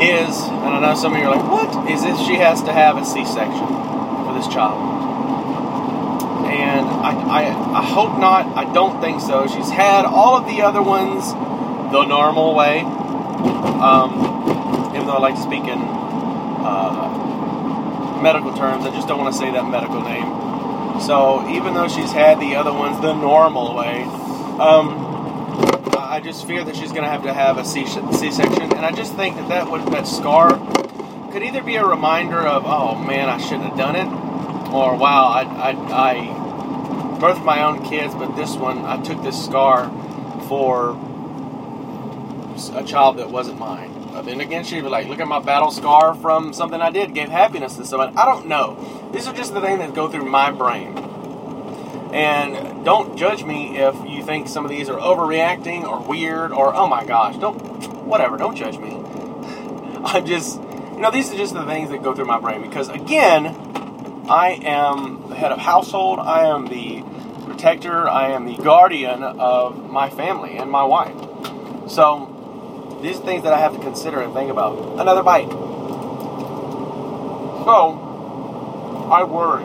is, 0.00 0.48
and 0.64 0.72
I 0.74 0.80
know 0.80 0.94
some 0.94 1.12
of 1.12 1.20
you 1.20 1.26
are 1.26 1.36
like, 1.36 1.50
what? 1.50 1.90
Is 1.90 2.02
this 2.02 2.18
she 2.26 2.36
has 2.36 2.62
to 2.62 2.72
have 2.72 2.96
a 2.96 3.04
C 3.04 3.24
section 3.24 3.66
for 4.24 4.32
this 4.34 4.48
child? 4.48 4.80
And 6.48 6.88
I, 6.88 7.12
I, 7.12 7.78
I 7.78 7.84
hope 7.84 8.18
not. 8.18 8.46
I 8.56 8.72
don't 8.72 9.00
think 9.00 9.20
so. 9.20 9.46
She's 9.46 9.70
had 9.70 10.04
all 10.04 10.36
of 10.36 10.46
the 10.46 10.62
other 10.62 10.82
ones 10.82 11.32
the 11.92 12.04
normal 12.04 12.54
way. 12.54 12.80
Um, 12.80 14.90
even 14.94 15.06
though 15.06 15.16
I 15.16 15.20
like 15.20 15.36
to 15.36 15.42
speak 15.42 15.64
in 15.64 15.78
uh, 16.64 18.20
medical 18.22 18.56
terms, 18.56 18.86
I 18.86 18.90
just 18.90 19.06
don't 19.06 19.18
want 19.18 19.34
to 19.34 19.38
say 19.38 19.50
that 19.52 19.64
medical 19.64 20.00
name. 20.00 20.49
So 21.06 21.48
even 21.48 21.74
though 21.74 21.88
she's 21.88 22.12
had 22.12 22.40
the 22.40 22.56
other 22.56 22.72
ones 22.72 23.00
the 23.00 23.14
normal 23.14 23.74
way, 23.74 24.02
um, 24.60 25.08
I 25.98 26.20
just 26.22 26.46
fear 26.46 26.62
that 26.64 26.76
she's 26.76 26.92
going 26.92 27.04
to 27.04 27.08
have 27.08 27.22
to 27.22 27.32
have 27.32 27.56
a 27.58 27.64
C 27.64 27.86
section, 27.86 28.72
and 28.72 28.84
I 28.84 28.92
just 28.92 29.14
think 29.14 29.36
that 29.36 29.48
that 29.48 29.70
would 29.70 29.82
that 29.92 30.06
scar 30.06 30.58
could 31.32 31.42
either 31.42 31.62
be 31.62 31.76
a 31.76 31.84
reminder 31.86 32.40
of, 32.40 32.64
oh 32.66 32.96
man, 32.96 33.28
I 33.28 33.38
shouldn't 33.38 33.64
have 33.64 33.78
done 33.78 33.96
it, 33.96 34.06
or 34.72 34.96
wow, 34.96 35.28
I, 35.28 35.42
I, 35.42 35.70
I 35.70 36.14
birthed 37.18 37.44
my 37.44 37.62
own 37.62 37.84
kids, 37.84 38.14
but 38.14 38.34
this 38.36 38.56
one 38.56 38.84
I 38.84 39.00
took 39.02 39.22
this 39.22 39.42
scar 39.42 39.88
for 40.48 40.90
a 42.74 42.84
child 42.84 43.18
that 43.18 43.30
wasn't 43.30 43.58
mine. 43.58 43.99
Then 44.22 44.40
again, 44.40 44.64
she'd 44.64 44.82
be 44.82 44.88
like, 44.88 45.08
look 45.08 45.20
at 45.20 45.28
my 45.28 45.40
battle 45.40 45.70
scar 45.70 46.14
from 46.14 46.52
something 46.52 46.80
I 46.80 46.90
did, 46.90 47.14
gave 47.14 47.28
happiness 47.28 47.76
to 47.76 47.84
someone. 47.84 48.16
I 48.16 48.24
don't 48.24 48.46
know. 48.46 49.10
These 49.12 49.26
are 49.26 49.34
just 49.34 49.54
the 49.54 49.60
things 49.60 49.78
that 49.78 49.94
go 49.94 50.08
through 50.08 50.26
my 50.26 50.50
brain. 50.50 50.96
And 52.12 52.84
don't 52.84 53.16
judge 53.16 53.44
me 53.44 53.78
if 53.78 53.94
you 54.08 54.24
think 54.24 54.48
some 54.48 54.64
of 54.64 54.70
these 54.70 54.88
are 54.88 54.98
overreacting 54.98 55.84
or 55.84 56.00
weird 56.00 56.50
or 56.52 56.74
oh 56.74 56.86
my 56.86 57.04
gosh, 57.04 57.36
don't 57.38 57.58
whatever, 58.04 58.36
don't 58.36 58.56
judge 58.56 58.78
me. 58.78 58.96
I'm 60.04 60.26
just 60.26 60.60
you 61.00 61.00
know, 61.00 61.10
these 61.10 61.32
are 61.32 61.36
just 61.36 61.54
the 61.54 61.64
things 61.64 61.90
that 61.90 62.02
go 62.02 62.14
through 62.14 62.26
my 62.26 62.40
brain 62.40 62.62
because 62.62 62.88
again, 62.88 63.46
I 64.28 64.60
am 64.62 65.28
the 65.28 65.34
head 65.36 65.52
of 65.52 65.58
household, 65.58 66.18
I 66.18 66.46
am 66.46 66.66
the 66.66 67.02
protector, 67.46 68.08
I 68.08 68.30
am 68.30 68.44
the 68.44 68.56
guardian 68.56 69.22
of 69.22 69.88
my 69.88 70.10
family 70.10 70.56
and 70.56 70.70
my 70.70 70.84
wife. 70.84 71.16
So 71.88 72.39
these 73.02 73.18
things 73.18 73.42
that 73.44 73.52
I 73.52 73.58
have 73.58 73.72
to 73.74 73.80
consider 73.80 74.20
and 74.20 74.32
think 74.34 74.50
about. 74.50 75.00
Another 75.00 75.22
bite. 75.22 75.50
So 77.64 79.08
I 79.10 79.24
worry. 79.24 79.64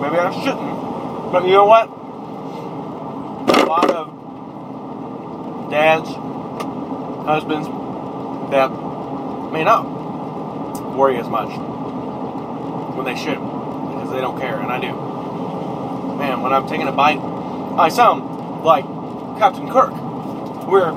Maybe 0.00 0.16
I 0.18 0.30
shouldn't 0.44 0.78
but 1.30 1.44
you 1.44 1.52
know 1.52 1.66
what? 1.66 1.90
A 3.58 3.66
lot 3.66 3.90
of 3.90 5.70
dads, 5.70 6.08
husbands 7.26 7.68
that 8.50 8.70
may 9.52 9.62
not 9.62 9.84
worry 10.96 11.18
as 11.18 11.28
much 11.28 11.50
when 12.96 13.04
they 13.04 13.14
should 13.14 13.34
because 13.34 14.10
they 14.10 14.22
don't 14.22 14.40
care, 14.40 14.58
and 14.58 14.72
I 14.72 14.80
do. 14.80 14.86
Man, 16.16 16.40
when 16.40 16.54
I'm 16.54 16.66
taking 16.66 16.88
a 16.88 16.92
bite, 16.92 17.18
I 17.78 17.90
sound 17.90 18.64
like 18.64 18.86
Captain 19.38 19.68
Kirk. 19.70 19.92
We're 20.66 20.92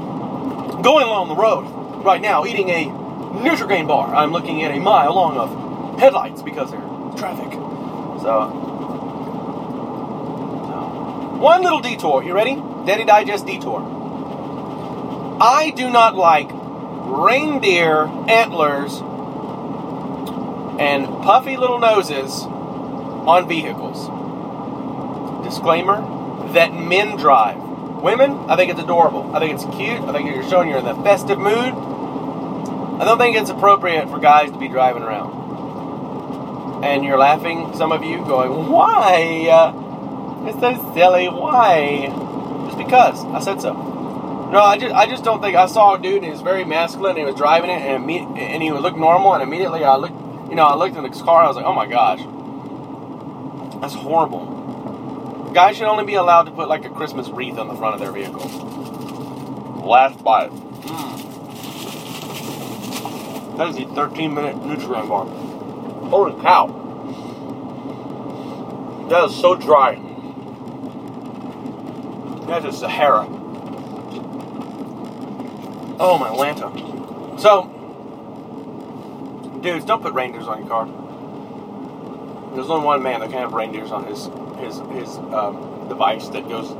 going 0.81 1.05
along 1.05 1.27
the 1.27 1.35
road 1.35 2.03
right 2.03 2.21
now 2.21 2.45
eating 2.45 2.69
a 2.69 2.85
Nutrigrain 2.85 3.87
bar. 3.87 4.13
I'm 4.13 4.31
looking 4.31 4.63
at 4.63 4.71
a 4.71 4.79
mile 4.79 5.15
long 5.15 5.37
of 5.37 5.99
headlights 5.99 6.41
because 6.41 6.71
there's 6.71 7.19
traffic. 7.19 7.51
So 8.21 8.49
one 11.39 11.63
little 11.63 11.79
detour. 11.79 12.23
You 12.23 12.33
ready? 12.33 12.55
Daddy 12.85 13.03
Digest 13.03 13.45
detour. 13.45 13.81
I 15.41 15.71
do 15.75 15.89
not 15.89 16.15
like 16.15 16.49
reindeer 16.51 18.05
antlers 18.29 19.01
and 20.79 21.07
puffy 21.23 21.57
little 21.57 21.79
noses 21.79 22.43
on 22.43 23.47
vehicles. 23.47 24.07
Disclaimer 25.43 26.01
that 26.53 26.73
men 26.73 27.17
drive. 27.17 27.70
Women, 28.01 28.49
I 28.49 28.55
think 28.55 28.71
it's 28.71 28.79
adorable. 28.79 29.35
I 29.35 29.39
think 29.39 29.53
it's 29.53 29.63
cute. 29.75 30.01
I 30.01 30.11
think 30.11 30.33
you're 30.33 30.47
showing 30.49 30.69
you're 30.69 30.79
in 30.79 30.85
the 30.85 30.95
festive 31.03 31.37
mood. 31.37 31.73
I 33.01 33.05
don't 33.05 33.17
think 33.17 33.37
it's 33.37 33.49
appropriate 33.49 34.09
for 34.09 34.19
guys 34.19 34.51
to 34.51 34.57
be 34.57 34.67
driving 34.67 35.03
around. 35.03 36.83
And 36.83 37.03
you're 37.05 37.17
laughing, 37.17 37.75
some 37.75 37.91
of 37.91 38.03
you, 38.03 38.17
going, 38.25 38.69
why? 38.69 39.47
Uh, 39.49 40.47
it's 40.47 40.59
so 40.59 40.93
silly. 40.95 41.29
Why? 41.29 42.07
Just 42.65 42.77
because. 42.77 43.23
I 43.25 43.39
said 43.39 43.61
so. 43.61 43.91
No, 44.51 44.59
I 44.59 44.77
just 44.77 44.93
I 44.93 45.05
just 45.05 45.23
don't 45.23 45.41
think 45.41 45.55
I 45.55 45.65
saw 45.67 45.95
a 45.95 46.01
dude 46.01 46.15
and 46.15 46.25
he 46.25 46.31
was 46.31 46.41
very 46.41 46.65
masculine 46.65 47.15
he 47.15 47.23
was 47.23 47.35
driving 47.35 47.69
it 47.69 47.81
and 47.83 48.05
me 48.05 48.19
and 48.19 48.61
he 48.61 48.69
would 48.69 48.81
look 48.81 48.97
normal 48.97 49.33
and 49.33 49.41
immediately 49.41 49.85
I 49.85 49.95
looked 49.95 50.49
you 50.49 50.55
know 50.55 50.65
I 50.65 50.75
looked 50.75 50.97
in 50.97 51.03
the 51.03 51.09
car 51.09 51.43
I 51.43 51.47
was 51.47 51.55
like 51.55 51.65
oh 51.65 51.71
my 51.73 51.87
gosh 51.87 52.19
that's 53.79 53.93
horrible. 53.93 54.50
Guys 55.53 55.75
should 55.75 55.87
only 55.87 56.05
be 56.05 56.13
allowed 56.13 56.43
to 56.43 56.51
put 56.51 56.69
like 56.69 56.85
a 56.85 56.89
Christmas 56.89 57.27
wreath 57.27 57.57
on 57.57 57.67
the 57.67 57.75
front 57.75 57.95
of 57.95 57.99
their 57.99 58.13
vehicle. 58.13 58.47
Last 59.85 60.23
bite. 60.23 60.49
Mm. 60.49 61.17
That 63.57 63.67
is 63.67 63.77
a 63.77 63.85
13 63.93 64.33
minute 64.33 64.55
Nutrigrain 64.55 65.09
bar. 65.09 65.25
Holy 66.09 66.41
cow! 66.41 66.67
That 69.09 69.25
is 69.25 69.35
so 69.35 69.55
dry. 69.55 69.95
That 72.47 72.65
is 72.65 72.77
Sahara. 72.79 73.27
Oh 75.99 76.17
my 76.17 76.29
Lanta. 76.29 76.71
So, 77.41 77.67
dudes, 79.61 79.83
don't 79.83 80.01
put 80.01 80.13
reindeers 80.13 80.47
on 80.47 80.59
your 80.59 80.67
car. 80.69 80.87
There's 82.53 82.69
only 82.69 82.85
one 82.85 83.01
man 83.01 83.19
that 83.21 83.29
can 83.29 83.39
have 83.39 83.53
reindeers 83.53 83.91
on 83.91 84.05
his 84.05 84.25
his 84.59 84.79
his 84.91 85.17
um, 85.33 85.87
device 85.87 86.27
that 86.29 86.47
goes 86.47 86.71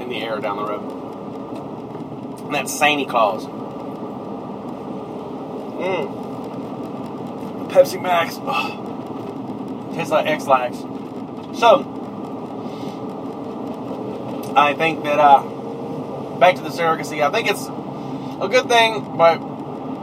in 0.00 0.08
the 0.08 0.22
air 0.22 0.40
down 0.40 0.56
the 0.56 0.64
road, 0.64 2.44
and 2.46 2.54
that's 2.54 2.72
Santa 2.72 3.04
Claus. 3.04 3.46
Mmm. 5.76 6.20
Pepsi 7.70 8.00
Max. 8.02 8.36
Ugh. 8.40 9.94
Tastes 9.94 10.10
like 10.10 10.26
Ex-Lax. 10.26 10.78
So, 11.58 11.84
I 14.56 14.74
think 14.74 15.04
that 15.04 15.18
uh, 15.18 15.42
back 16.38 16.56
to 16.56 16.62
the 16.62 16.68
surrogacy. 16.70 17.22
I 17.22 17.30
think 17.30 17.48
it's 17.48 17.66
a 17.66 18.48
good 18.48 18.68
thing, 18.68 19.16
but 19.16 19.40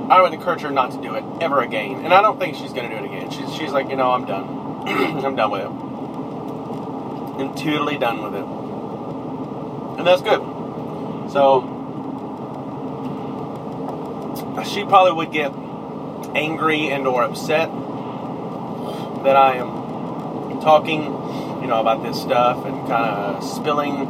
I 0.10 0.22
would 0.22 0.34
encourage 0.34 0.62
her 0.62 0.72
not 0.72 0.92
to 0.92 1.02
do 1.02 1.16
it 1.16 1.24
ever 1.42 1.62
again. 1.62 2.06
And 2.06 2.14
I 2.14 2.22
don't 2.22 2.40
think 2.40 2.56
she's 2.56 2.74
going 2.74 2.90
to 2.90 2.98
do 2.98 3.04
it 3.04 3.06
again. 3.06 3.30
She's, 3.32 3.54
she's 3.56 3.72
like, 3.72 3.90
you 3.90 3.96
know, 3.96 4.12
I'm 4.12 4.26
done. 4.26 4.57
I'm 5.26 5.36
done 5.36 5.52
with 5.52 5.62
it. 5.62 5.68
I'm 7.40 7.54
totally 7.56 7.98
done 7.98 8.24
with 8.24 8.36
it. 8.36 8.46
And 10.00 10.08
that's 10.08 10.22
good. 10.22 10.40
So, 11.32 11.74
she 14.66 14.86
probably 14.86 15.12
would 15.14 15.32
get 15.32 15.52
angry 16.36 16.90
and 16.90 17.06
or 17.06 17.24
upset 17.24 17.70
that 19.24 19.36
I 19.36 19.56
am 19.56 20.62
talking, 20.62 21.04
you 21.62 21.68
know, 21.68 21.80
about 21.82 22.04
this 22.04 22.22
stuff 22.22 22.66
and 22.66 22.88
kind 22.88 23.36
of 23.36 23.44
spilling 23.44 24.08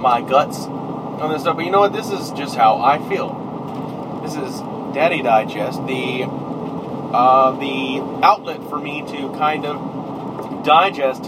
my 0.00 0.22
guts 0.22 0.64
on 0.64 1.30
this 1.32 1.42
stuff. 1.42 1.56
But 1.56 1.66
you 1.66 1.70
know 1.70 1.80
what? 1.80 1.92
This 1.92 2.10
is 2.10 2.30
just 2.32 2.56
how 2.56 2.80
I 2.80 2.98
feel. 3.08 4.20
This 4.24 4.34
is 4.34 4.60
Daddy 4.94 5.22
Digest, 5.22 5.86
the 5.86 6.24
uh, 7.12 7.52
the 7.58 8.00
outlet 8.24 8.62
for 8.68 8.78
me 8.78 9.02
to 9.02 9.32
kind 9.36 9.64
of 9.64 10.64
digest 10.64 11.24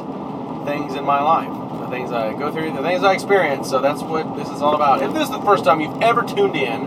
things 0.67 0.95
in 0.95 1.05
my 1.05 1.21
life, 1.21 1.81
the 1.81 1.89
things 1.89 2.13
I 2.13 2.33
go 2.33 2.53
through, 2.53 2.73
the 2.73 2.83
things 2.83 3.03
I 3.03 3.13
experience. 3.13 3.69
So 3.69 3.81
that's 3.81 4.03
what 4.03 4.37
this 4.37 4.49
is 4.49 4.63
all 4.63 4.75
about. 4.75 5.03
If 5.03 5.13
this 5.13 5.25
is 5.25 5.31
the 5.31 5.43
first 5.43 5.65
time 5.65 5.81
you've 5.81 6.03
ever 6.03 6.23
tuned 6.23 6.57
in, 6.57 6.83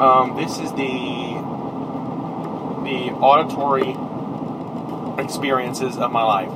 um, 0.00 0.36
this 0.36 0.58
is 0.58 0.72
the 0.72 1.28
the 2.84 3.12
auditory 3.20 3.94
experiences 5.22 5.98
of 5.98 6.10
my 6.10 6.22
life. 6.22 6.48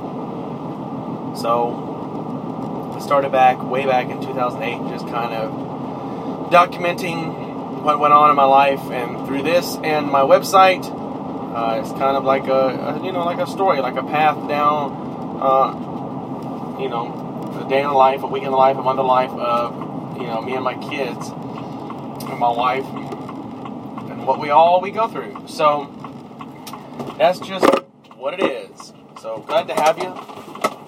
So 1.37 2.93
I 2.95 2.99
started 2.99 3.31
back 3.31 3.61
way 3.61 3.85
back 3.85 4.09
in 4.09 4.19
2008, 4.19 4.91
just 4.91 5.07
kind 5.07 5.33
of 5.33 5.51
documenting 6.49 7.52
what 7.83 7.99
went 7.99 8.13
on 8.13 8.29
in 8.29 8.35
my 8.35 8.45
life, 8.45 8.79
and 8.91 9.27
through 9.27 9.43
this 9.43 9.75
and 9.83 10.07
my 10.07 10.21
website, 10.21 10.83
uh, 11.53 11.81
it's 11.81 11.91
kind 11.91 12.15
of 12.15 12.23
like 12.23 12.47
a, 12.47 12.51
a, 12.51 13.05
you 13.05 13.11
know 13.11 13.25
like 13.25 13.39
a 13.39 13.47
story, 13.47 13.81
like 13.81 13.95
a 13.95 14.03
path 14.03 14.47
down, 14.47 14.91
uh, 15.41 16.79
you 16.81 16.89
know, 16.89 17.59
a 17.63 17.69
day 17.69 17.81
in 17.81 17.87
the 17.87 17.93
life, 17.93 18.23
a 18.23 18.27
week 18.27 18.43
in 18.43 18.51
the 18.51 18.57
life, 18.57 18.77
a 18.77 18.81
month 18.81 18.99
in 18.99 19.05
the 19.05 19.11
life 19.11 19.31
of 19.31 20.17
you 20.17 20.27
know 20.27 20.41
me 20.41 20.55
and 20.55 20.63
my 20.63 20.75
kids 20.75 21.27
and 21.27 22.39
my 22.39 22.49
wife 22.49 22.85
and 22.85 24.25
what 24.25 24.39
we 24.39 24.49
all 24.49 24.79
we 24.79 24.89
go 24.89 25.07
through. 25.07 25.45
So 25.47 25.91
that's 27.17 27.39
just 27.39 27.65
what 28.15 28.33
it 28.33 28.43
is. 28.43 28.93
So 29.21 29.39
glad 29.39 29.67
to 29.67 29.73
have 29.73 29.97
you. 29.97 30.07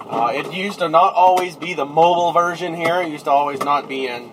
Uh, 0.08 0.32
it 0.34 0.52
used 0.52 0.78
to 0.78 0.88
not 0.88 1.12
always 1.14 1.56
be 1.56 1.74
the 1.74 1.84
mobile 1.84 2.32
version 2.32 2.74
here. 2.74 3.02
It 3.02 3.10
used 3.10 3.24
to 3.24 3.30
always 3.30 3.60
not 3.60 3.88
be 3.88 4.06
in 4.06 4.30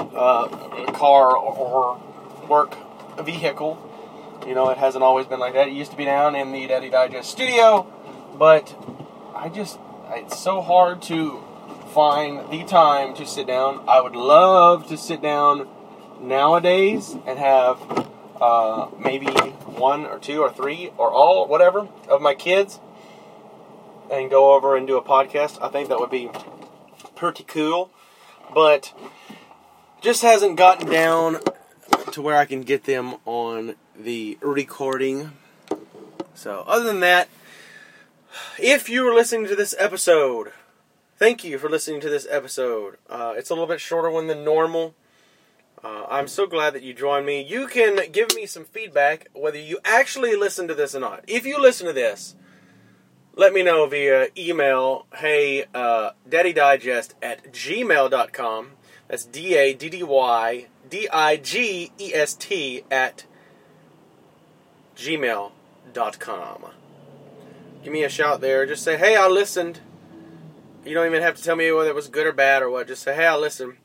uh, 0.00 0.84
a 0.88 0.92
car 0.92 1.36
or 1.36 2.00
work 2.48 2.76
vehicle. 3.24 3.82
You 4.46 4.54
know, 4.54 4.70
it 4.70 4.78
hasn't 4.78 5.02
always 5.02 5.26
been 5.26 5.40
like 5.40 5.54
that. 5.54 5.68
It 5.68 5.74
used 5.74 5.90
to 5.90 5.96
be 5.96 6.04
down 6.04 6.36
in 6.36 6.52
the 6.52 6.66
Daddy 6.66 6.90
Digest 6.90 7.30
studio, 7.30 7.86
but 8.38 8.76
I 9.34 9.48
just, 9.48 9.78
it's 10.10 10.38
so 10.38 10.60
hard 10.60 11.02
to 11.02 11.42
find 11.92 12.50
the 12.50 12.64
time 12.64 13.14
to 13.14 13.26
sit 13.26 13.46
down. 13.46 13.84
I 13.88 14.00
would 14.00 14.14
love 14.14 14.86
to 14.88 14.96
sit 14.96 15.22
down 15.22 15.68
nowadays 16.20 17.16
and 17.26 17.38
have 17.38 17.78
uh, 18.40 18.88
maybe 19.02 19.26
one 19.26 20.06
or 20.06 20.18
two 20.18 20.40
or 20.42 20.52
three 20.52 20.92
or 20.96 21.10
all, 21.10 21.46
whatever, 21.48 21.88
of 22.08 22.20
my 22.20 22.34
kids 22.34 22.80
and 24.10 24.30
go 24.30 24.54
over 24.54 24.76
and 24.76 24.86
do 24.86 24.96
a 24.96 25.02
podcast. 25.02 25.60
I 25.62 25.68
think 25.68 25.88
that 25.88 25.98
would 25.98 26.10
be 26.10 26.30
pretty 27.14 27.44
cool. 27.44 27.90
But 28.54 28.92
just 30.06 30.22
hasn't 30.22 30.54
gotten 30.54 30.88
down 30.88 31.40
to 32.12 32.22
where 32.22 32.36
I 32.36 32.44
can 32.44 32.60
get 32.60 32.84
them 32.84 33.16
on 33.24 33.74
the 33.98 34.38
recording. 34.40 35.32
So, 36.32 36.62
other 36.68 36.84
than 36.84 37.00
that, 37.00 37.28
if 38.56 38.88
you 38.88 39.04
are 39.08 39.12
listening 39.12 39.48
to 39.48 39.56
this 39.56 39.74
episode, 39.80 40.52
thank 41.16 41.42
you 41.42 41.58
for 41.58 41.68
listening 41.68 42.00
to 42.02 42.08
this 42.08 42.24
episode. 42.30 42.98
Uh, 43.10 43.34
it's 43.36 43.50
a 43.50 43.54
little 43.54 43.66
bit 43.66 43.80
shorter 43.80 44.08
one 44.08 44.28
than 44.28 44.44
normal. 44.44 44.94
Uh, 45.82 46.06
I'm 46.08 46.28
so 46.28 46.46
glad 46.46 46.74
that 46.74 46.84
you 46.84 46.94
joined 46.94 47.26
me. 47.26 47.42
You 47.42 47.66
can 47.66 47.98
give 48.12 48.32
me 48.36 48.46
some 48.46 48.64
feedback 48.64 49.26
whether 49.32 49.58
you 49.58 49.80
actually 49.84 50.36
listen 50.36 50.68
to 50.68 50.74
this 50.74 50.94
or 50.94 51.00
not. 51.00 51.24
If 51.26 51.44
you 51.44 51.60
listen 51.60 51.84
to 51.88 51.92
this, 51.92 52.36
let 53.34 53.52
me 53.52 53.64
know 53.64 53.84
via 53.88 54.28
email, 54.38 55.06
hey, 55.16 55.64
uh, 55.74 56.10
daddydigest 56.30 57.14
at 57.20 57.52
gmail.com. 57.52 58.70
That's 59.08 59.24
D 59.24 59.56
A 59.56 59.74
D 59.74 59.88
D 59.88 60.02
Y 60.02 60.66
D 60.88 61.08
I 61.12 61.36
G 61.36 61.92
E 61.98 62.14
S 62.14 62.34
T 62.34 62.82
at 62.90 63.24
gmail.com. 64.96 66.64
Give 67.84 67.92
me 67.92 68.02
a 68.02 68.08
shout 68.08 68.40
there. 68.40 68.66
Just 68.66 68.82
say, 68.82 68.96
hey, 68.96 69.16
I 69.16 69.28
listened. 69.28 69.80
You 70.84 70.94
don't 70.94 71.06
even 71.06 71.22
have 71.22 71.36
to 71.36 71.42
tell 71.42 71.56
me 71.56 71.70
whether 71.70 71.90
it 71.90 71.94
was 71.94 72.08
good 72.08 72.26
or 72.26 72.32
bad 72.32 72.62
or 72.62 72.70
what. 72.70 72.88
Just 72.88 73.02
say, 73.02 73.14
hey, 73.14 73.26
I 73.26 73.36
listened. 73.36 73.76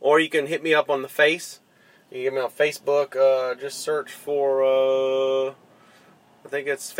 Or 0.00 0.20
you 0.20 0.28
can 0.28 0.46
hit 0.46 0.62
me 0.62 0.72
up 0.72 0.88
on 0.88 1.02
the 1.02 1.08
face. 1.08 1.60
You 2.10 2.16
can 2.16 2.22
get 2.22 2.32
me 2.34 2.40
on 2.40 2.50
Facebook. 2.50 3.16
Uh, 3.16 3.54
just 3.56 3.80
search 3.80 4.12
for, 4.12 4.62
uh, 4.64 5.50
I 6.44 6.48
think 6.48 6.66
it's 6.66 6.92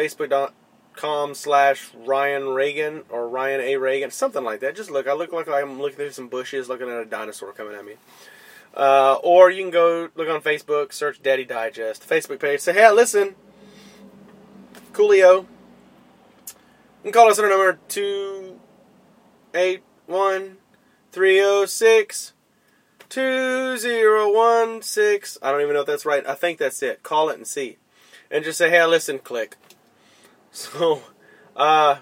facebook.com 0.98 1.34
slash 1.34 1.90
Ryan 1.94 2.48
Reagan 2.48 3.04
or 3.10 3.28
Ryan 3.28 3.60
A. 3.60 3.76
Reagan, 3.76 4.10
something 4.10 4.42
like 4.44 4.60
that. 4.60 4.76
Just 4.76 4.90
look. 4.90 5.08
I 5.08 5.14
look 5.14 5.32
like 5.32 5.48
I'm 5.48 5.80
looking 5.80 5.96
through 5.96 6.10
some 6.12 6.28
bushes, 6.28 6.68
looking 6.68 6.88
at 6.88 7.00
a 7.00 7.04
dinosaur 7.04 7.52
coming 7.52 7.74
at 7.74 7.84
me. 7.84 7.94
Uh, 8.74 9.14
or 9.22 9.50
you 9.50 9.62
can 9.62 9.70
go 9.70 10.08
look 10.14 10.28
on 10.28 10.42
Facebook, 10.42 10.92
search 10.92 11.22
Daddy 11.22 11.44
Digest, 11.44 12.06
Facebook 12.08 12.40
page. 12.40 12.60
Say, 12.60 12.74
hey, 12.74 12.90
listen, 12.92 13.34
Coolio. 14.92 15.46
You 17.04 17.04
can 17.04 17.12
call 17.12 17.30
us 17.30 17.38
on 17.38 17.44
our 17.44 17.50
number 17.50 17.78
281 17.88 20.56
306 21.12 22.32
2016. 23.08 25.40
I 25.42 25.50
don't 25.50 25.62
even 25.62 25.72
know 25.74 25.80
if 25.80 25.86
that's 25.86 26.04
right. 26.04 26.26
I 26.26 26.34
think 26.34 26.58
that's 26.58 26.82
it. 26.82 27.02
Call 27.02 27.30
it 27.30 27.36
and 27.36 27.46
see. 27.46 27.78
And 28.30 28.44
just 28.44 28.58
say, 28.58 28.68
hey, 28.68 28.84
listen, 28.84 29.18
click. 29.18 29.56
So, 30.58 31.02
uh, 31.54 31.98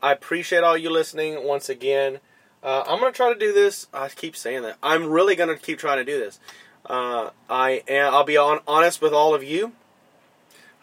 I 0.00 0.12
appreciate 0.12 0.62
all 0.62 0.76
you 0.76 0.90
listening 0.90 1.44
once 1.44 1.68
again. 1.68 2.20
Uh, 2.62 2.84
I'm 2.86 3.00
going 3.00 3.12
to 3.12 3.16
try 3.16 3.32
to 3.32 3.38
do 3.38 3.52
this. 3.52 3.88
I 3.92 4.08
keep 4.10 4.36
saying 4.36 4.62
that. 4.62 4.76
I'm 4.80 5.10
really 5.10 5.34
going 5.34 5.48
to 5.48 5.56
keep 5.56 5.80
trying 5.80 5.98
to 5.98 6.04
do 6.04 6.20
this. 6.20 6.38
Uh, 6.86 7.30
I 7.50 7.82
am, 7.88 8.14
I'll 8.14 8.22
be 8.22 8.36
on, 8.36 8.60
honest 8.68 9.02
with 9.02 9.12
all 9.12 9.34
of 9.34 9.42
you. 9.42 9.72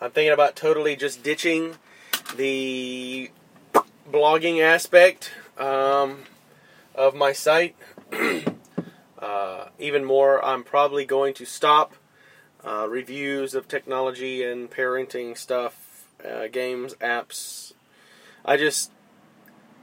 I'm 0.02 0.12
thinking 0.12 0.34
about 0.34 0.58
totally 0.58 0.97
just 0.97 1.24
ditching 1.24 1.78
the 2.36 3.32
blogging 4.12 4.62
aspect 4.62 5.32
um, 5.58 6.24
of 6.93 7.15
my 7.15 7.32
site. 7.32 7.78
uh, 9.17 9.65
even 9.80 10.04
more, 10.04 10.43
I'm 10.43 10.65
probably 10.65 11.06
going 11.06 11.34
to 11.36 11.45
stop 11.45 11.93
uh, 12.63 12.88
reviews 12.89 13.56
of 13.56 13.67
technology 13.67 14.43
and 14.43 14.69
parenting 14.69 15.38
stuff, 15.38 15.81
uh, 16.26 16.48
games, 16.48 16.94
apps. 16.96 17.74
I 18.44 18.58
just, 18.58 18.92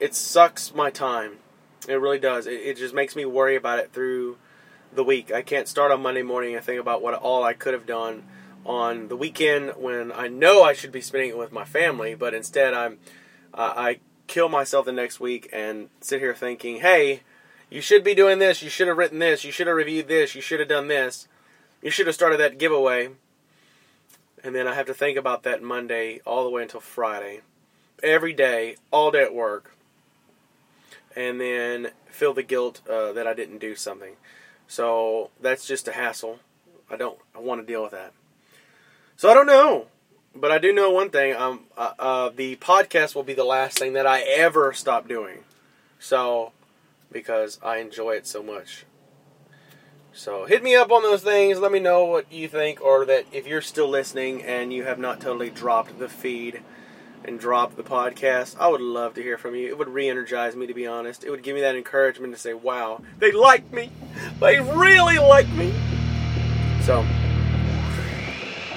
it 0.00 0.14
sucks 0.14 0.74
my 0.74 0.90
time. 0.90 1.38
It 1.88 1.94
really 1.94 2.18
does. 2.18 2.46
It, 2.46 2.60
it 2.60 2.76
just 2.76 2.94
makes 2.94 3.14
me 3.16 3.24
worry 3.24 3.56
about 3.56 3.78
it 3.78 3.92
through 3.92 4.36
the 4.92 5.04
week. 5.04 5.32
I 5.32 5.42
can't 5.42 5.68
start 5.68 5.92
on 5.92 6.02
Monday 6.02 6.22
morning 6.22 6.54
and 6.54 6.64
think 6.64 6.80
about 6.80 7.02
what 7.02 7.14
all 7.14 7.44
I 7.44 7.52
could 7.52 7.74
have 7.74 7.86
done 7.86 8.24
on 8.64 9.08
the 9.08 9.16
weekend 9.16 9.70
when 9.76 10.12
I 10.12 10.28
know 10.28 10.62
I 10.62 10.72
should 10.72 10.92
be 10.92 11.00
spending 11.00 11.30
it 11.30 11.38
with 11.38 11.52
my 11.52 11.64
family, 11.64 12.14
but 12.14 12.34
instead 12.34 12.74
I'm 12.74 12.98
uh, 13.54 13.72
I 13.76 14.00
kill 14.26 14.48
myself 14.48 14.84
the 14.84 14.92
next 14.92 15.20
week 15.20 15.48
and 15.52 15.88
sit 16.00 16.20
here 16.20 16.34
thinking, 16.34 16.80
"Hey, 16.80 17.22
you 17.70 17.80
should 17.80 18.04
be 18.04 18.14
doing 18.14 18.38
this. 18.38 18.62
You 18.62 18.68
should 18.68 18.88
have 18.88 18.98
written 18.98 19.18
this. 19.18 19.44
You 19.44 19.52
should 19.52 19.66
have 19.66 19.76
reviewed 19.76 20.08
this. 20.08 20.34
You 20.34 20.42
should 20.42 20.60
have 20.60 20.68
done 20.68 20.88
this. 20.88 21.28
You 21.82 21.90
should 21.90 22.06
have 22.06 22.14
started 22.14 22.40
that 22.40 22.58
giveaway." 22.58 23.10
And 24.44 24.54
then 24.54 24.66
I 24.68 24.74
have 24.74 24.86
to 24.86 24.94
think 24.94 25.18
about 25.18 25.42
that 25.42 25.62
Monday 25.62 26.20
all 26.24 26.44
the 26.44 26.50
way 26.50 26.62
until 26.62 26.80
Friday, 26.80 27.40
every 28.02 28.32
day, 28.32 28.76
all 28.90 29.10
day 29.10 29.22
at 29.22 29.34
work, 29.34 29.74
and 31.16 31.40
then 31.40 31.90
feel 32.06 32.32
the 32.32 32.42
guilt 32.42 32.80
uh, 32.88 33.12
that 33.12 33.26
I 33.26 33.34
didn't 33.34 33.58
do 33.58 33.74
something. 33.74 34.14
So 34.68 35.30
that's 35.40 35.66
just 35.66 35.88
a 35.88 35.92
hassle. 35.92 36.38
I 36.90 36.96
don't. 36.96 37.18
I 37.34 37.40
want 37.40 37.60
to 37.60 37.66
deal 37.66 37.82
with 37.82 37.92
that. 37.92 38.12
So 39.16 39.28
I 39.28 39.34
don't 39.34 39.46
know, 39.46 39.86
but 40.34 40.52
I 40.52 40.58
do 40.58 40.72
know 40.72 40.90
one 40.90 41.10
thing. 41.10 41.34
Um, 41.34 41.64
uh, 41.76 41.92
uh, 41.98 42.30
the 42.34 42.56
podcast 42.56 43.14
will 43.14 43.24
be 43.24 43.34
the 43.34 43.44
last 43.44 43.78
thing 43.78 43.94
that 43.94 44.06
I 44.06 44.20
ever 44.20 44.72
stop 44.72 45.08
doing. 45.08 45.38
So, 45.98 46.52
because 47.10 47.58
I 47.64 47.78
enjoy 47.78 48.12
it 48.12 48.26
so 48.26 48.42
much. 48.42 48.84
So 50.18 50.46
hit 50.46 50.64
me 50.64 50.74
up 50.74 50.90
on 50.90 51.02
those 51.04 51.22
things. 51.22 51.60
Let 51.60 51.70
me 51.70 51.78
know 51.78 52.04
what 52.04 52.32
you 52.32 52.48
think, 52.48 52.80
or 52.80 53.04
that 53.04 53.26
if 53.30 53.46
you're 53.46 53.62
still 53.62 53.88
listening 53.88 54.42
and 54.42 54.72
you 54.72 54.82
have 54.82 54.98
not 54.98 55.20
totally 55.20 55.48
dropped 55.48 56.00
the 56.00 56.08
feed 56.08 56.60
and 57.24 57.38
dropped 57.38 57.76
the 57.76 57.84
podcast, 57.84 58.56
I 58.58 58.66
would 58.66 58.80
love 58.80 59.14
to 59.14 59.22
hear 59.22 59.38
from 59.38 59.54
you. 59.54 59.68
It 59.68 59.78
would 59.78 59.88
re-energize 59.88 60.56
me, 60.56 60.66
to 60.66 60.74
be 60.74 60.88
honest. 60.88 61.22
It 61.22 61.30
would 61.30 61.44
give 61.44 61.54
me 61.54 61.60
that 61.60 61.76
encouragement 61.76 62.34
to 62.34 62.38
say, 62.40 62.52
"Wow, 62.52 63.00
they 63.20 63.30
like 63.30 63.72
me. 63.72 63.92
They 64.40 64.58
really 64.58 65.18
like 65.20 65.48
me." 65.50 65.72
So, 66.82 67.02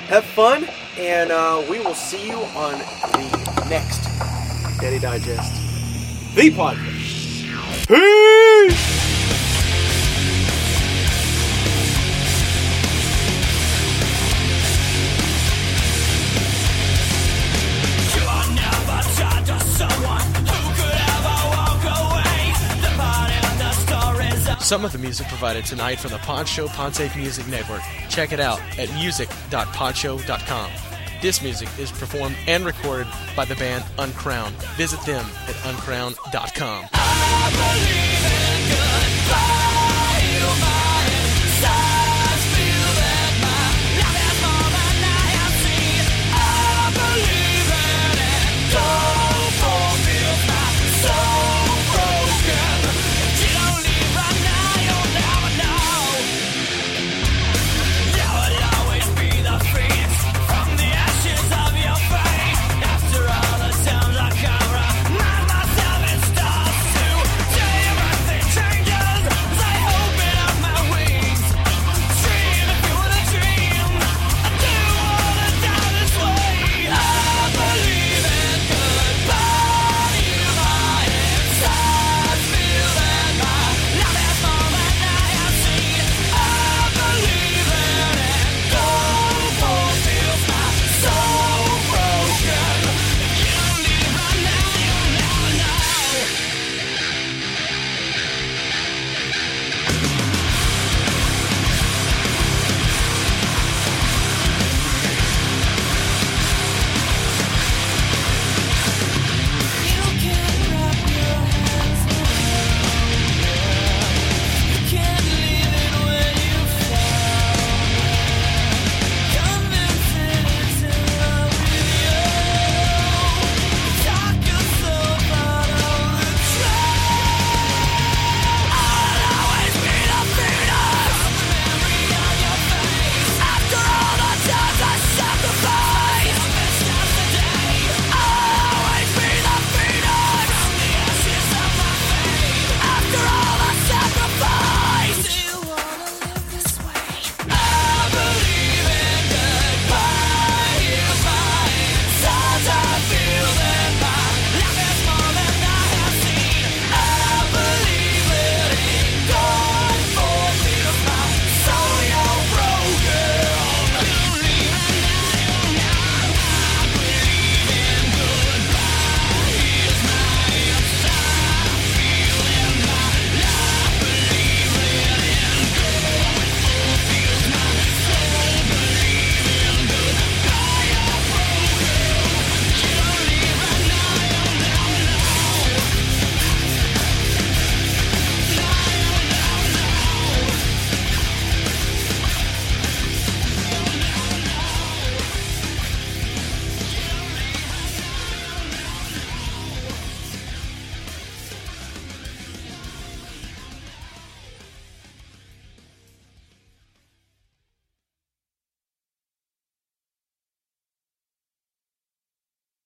have 0.10 0.25
fun, 0.25 0.67
and 0.99 1.32
uh, 1.32 1.65
we 1.67 1.80
will 1.80 1.95
see 1.95 2.27
you 2.27 2.38
on 2.38 2.73
the 2.73 3.65
next 3.67 4.04
Daddy 4.80 4.99
Digest, 4.99 5.56
the 6.36 6.51
podcast. 6.51 7.88
Peace! 7.88 9.11
Some 24.71 24.86
of 24.86 24.93
the 24.93 24.99
music 24.99 25.27
provided 25.27 25.65
tonight 25.65 25.99
from 25.99 26.12
the 26.12 26.17
PodShow 26.19 27.17
Music 27.17 27.45
Network. 27.49 27.81
Check 28.07 28.31
it 28.31 28.39
out 28.39 28.62
at 28.79 28.89
music.podshow.com. 28.93 30.71
This 31.21 31.41
music 31.41 31.67
is 31.77 31.91
performed 31.91 32.38
and 32.47 32.63
recorded 32.63 33.07
by 33.36 33.43
the 33.43 33.55
band 33.55 33.84
Uncrowned. 33.99 34.55
Visit 34.77 35.01
them 35.01 35.25
at 35.49 35.57
uncrowned.com. 35.65 38.11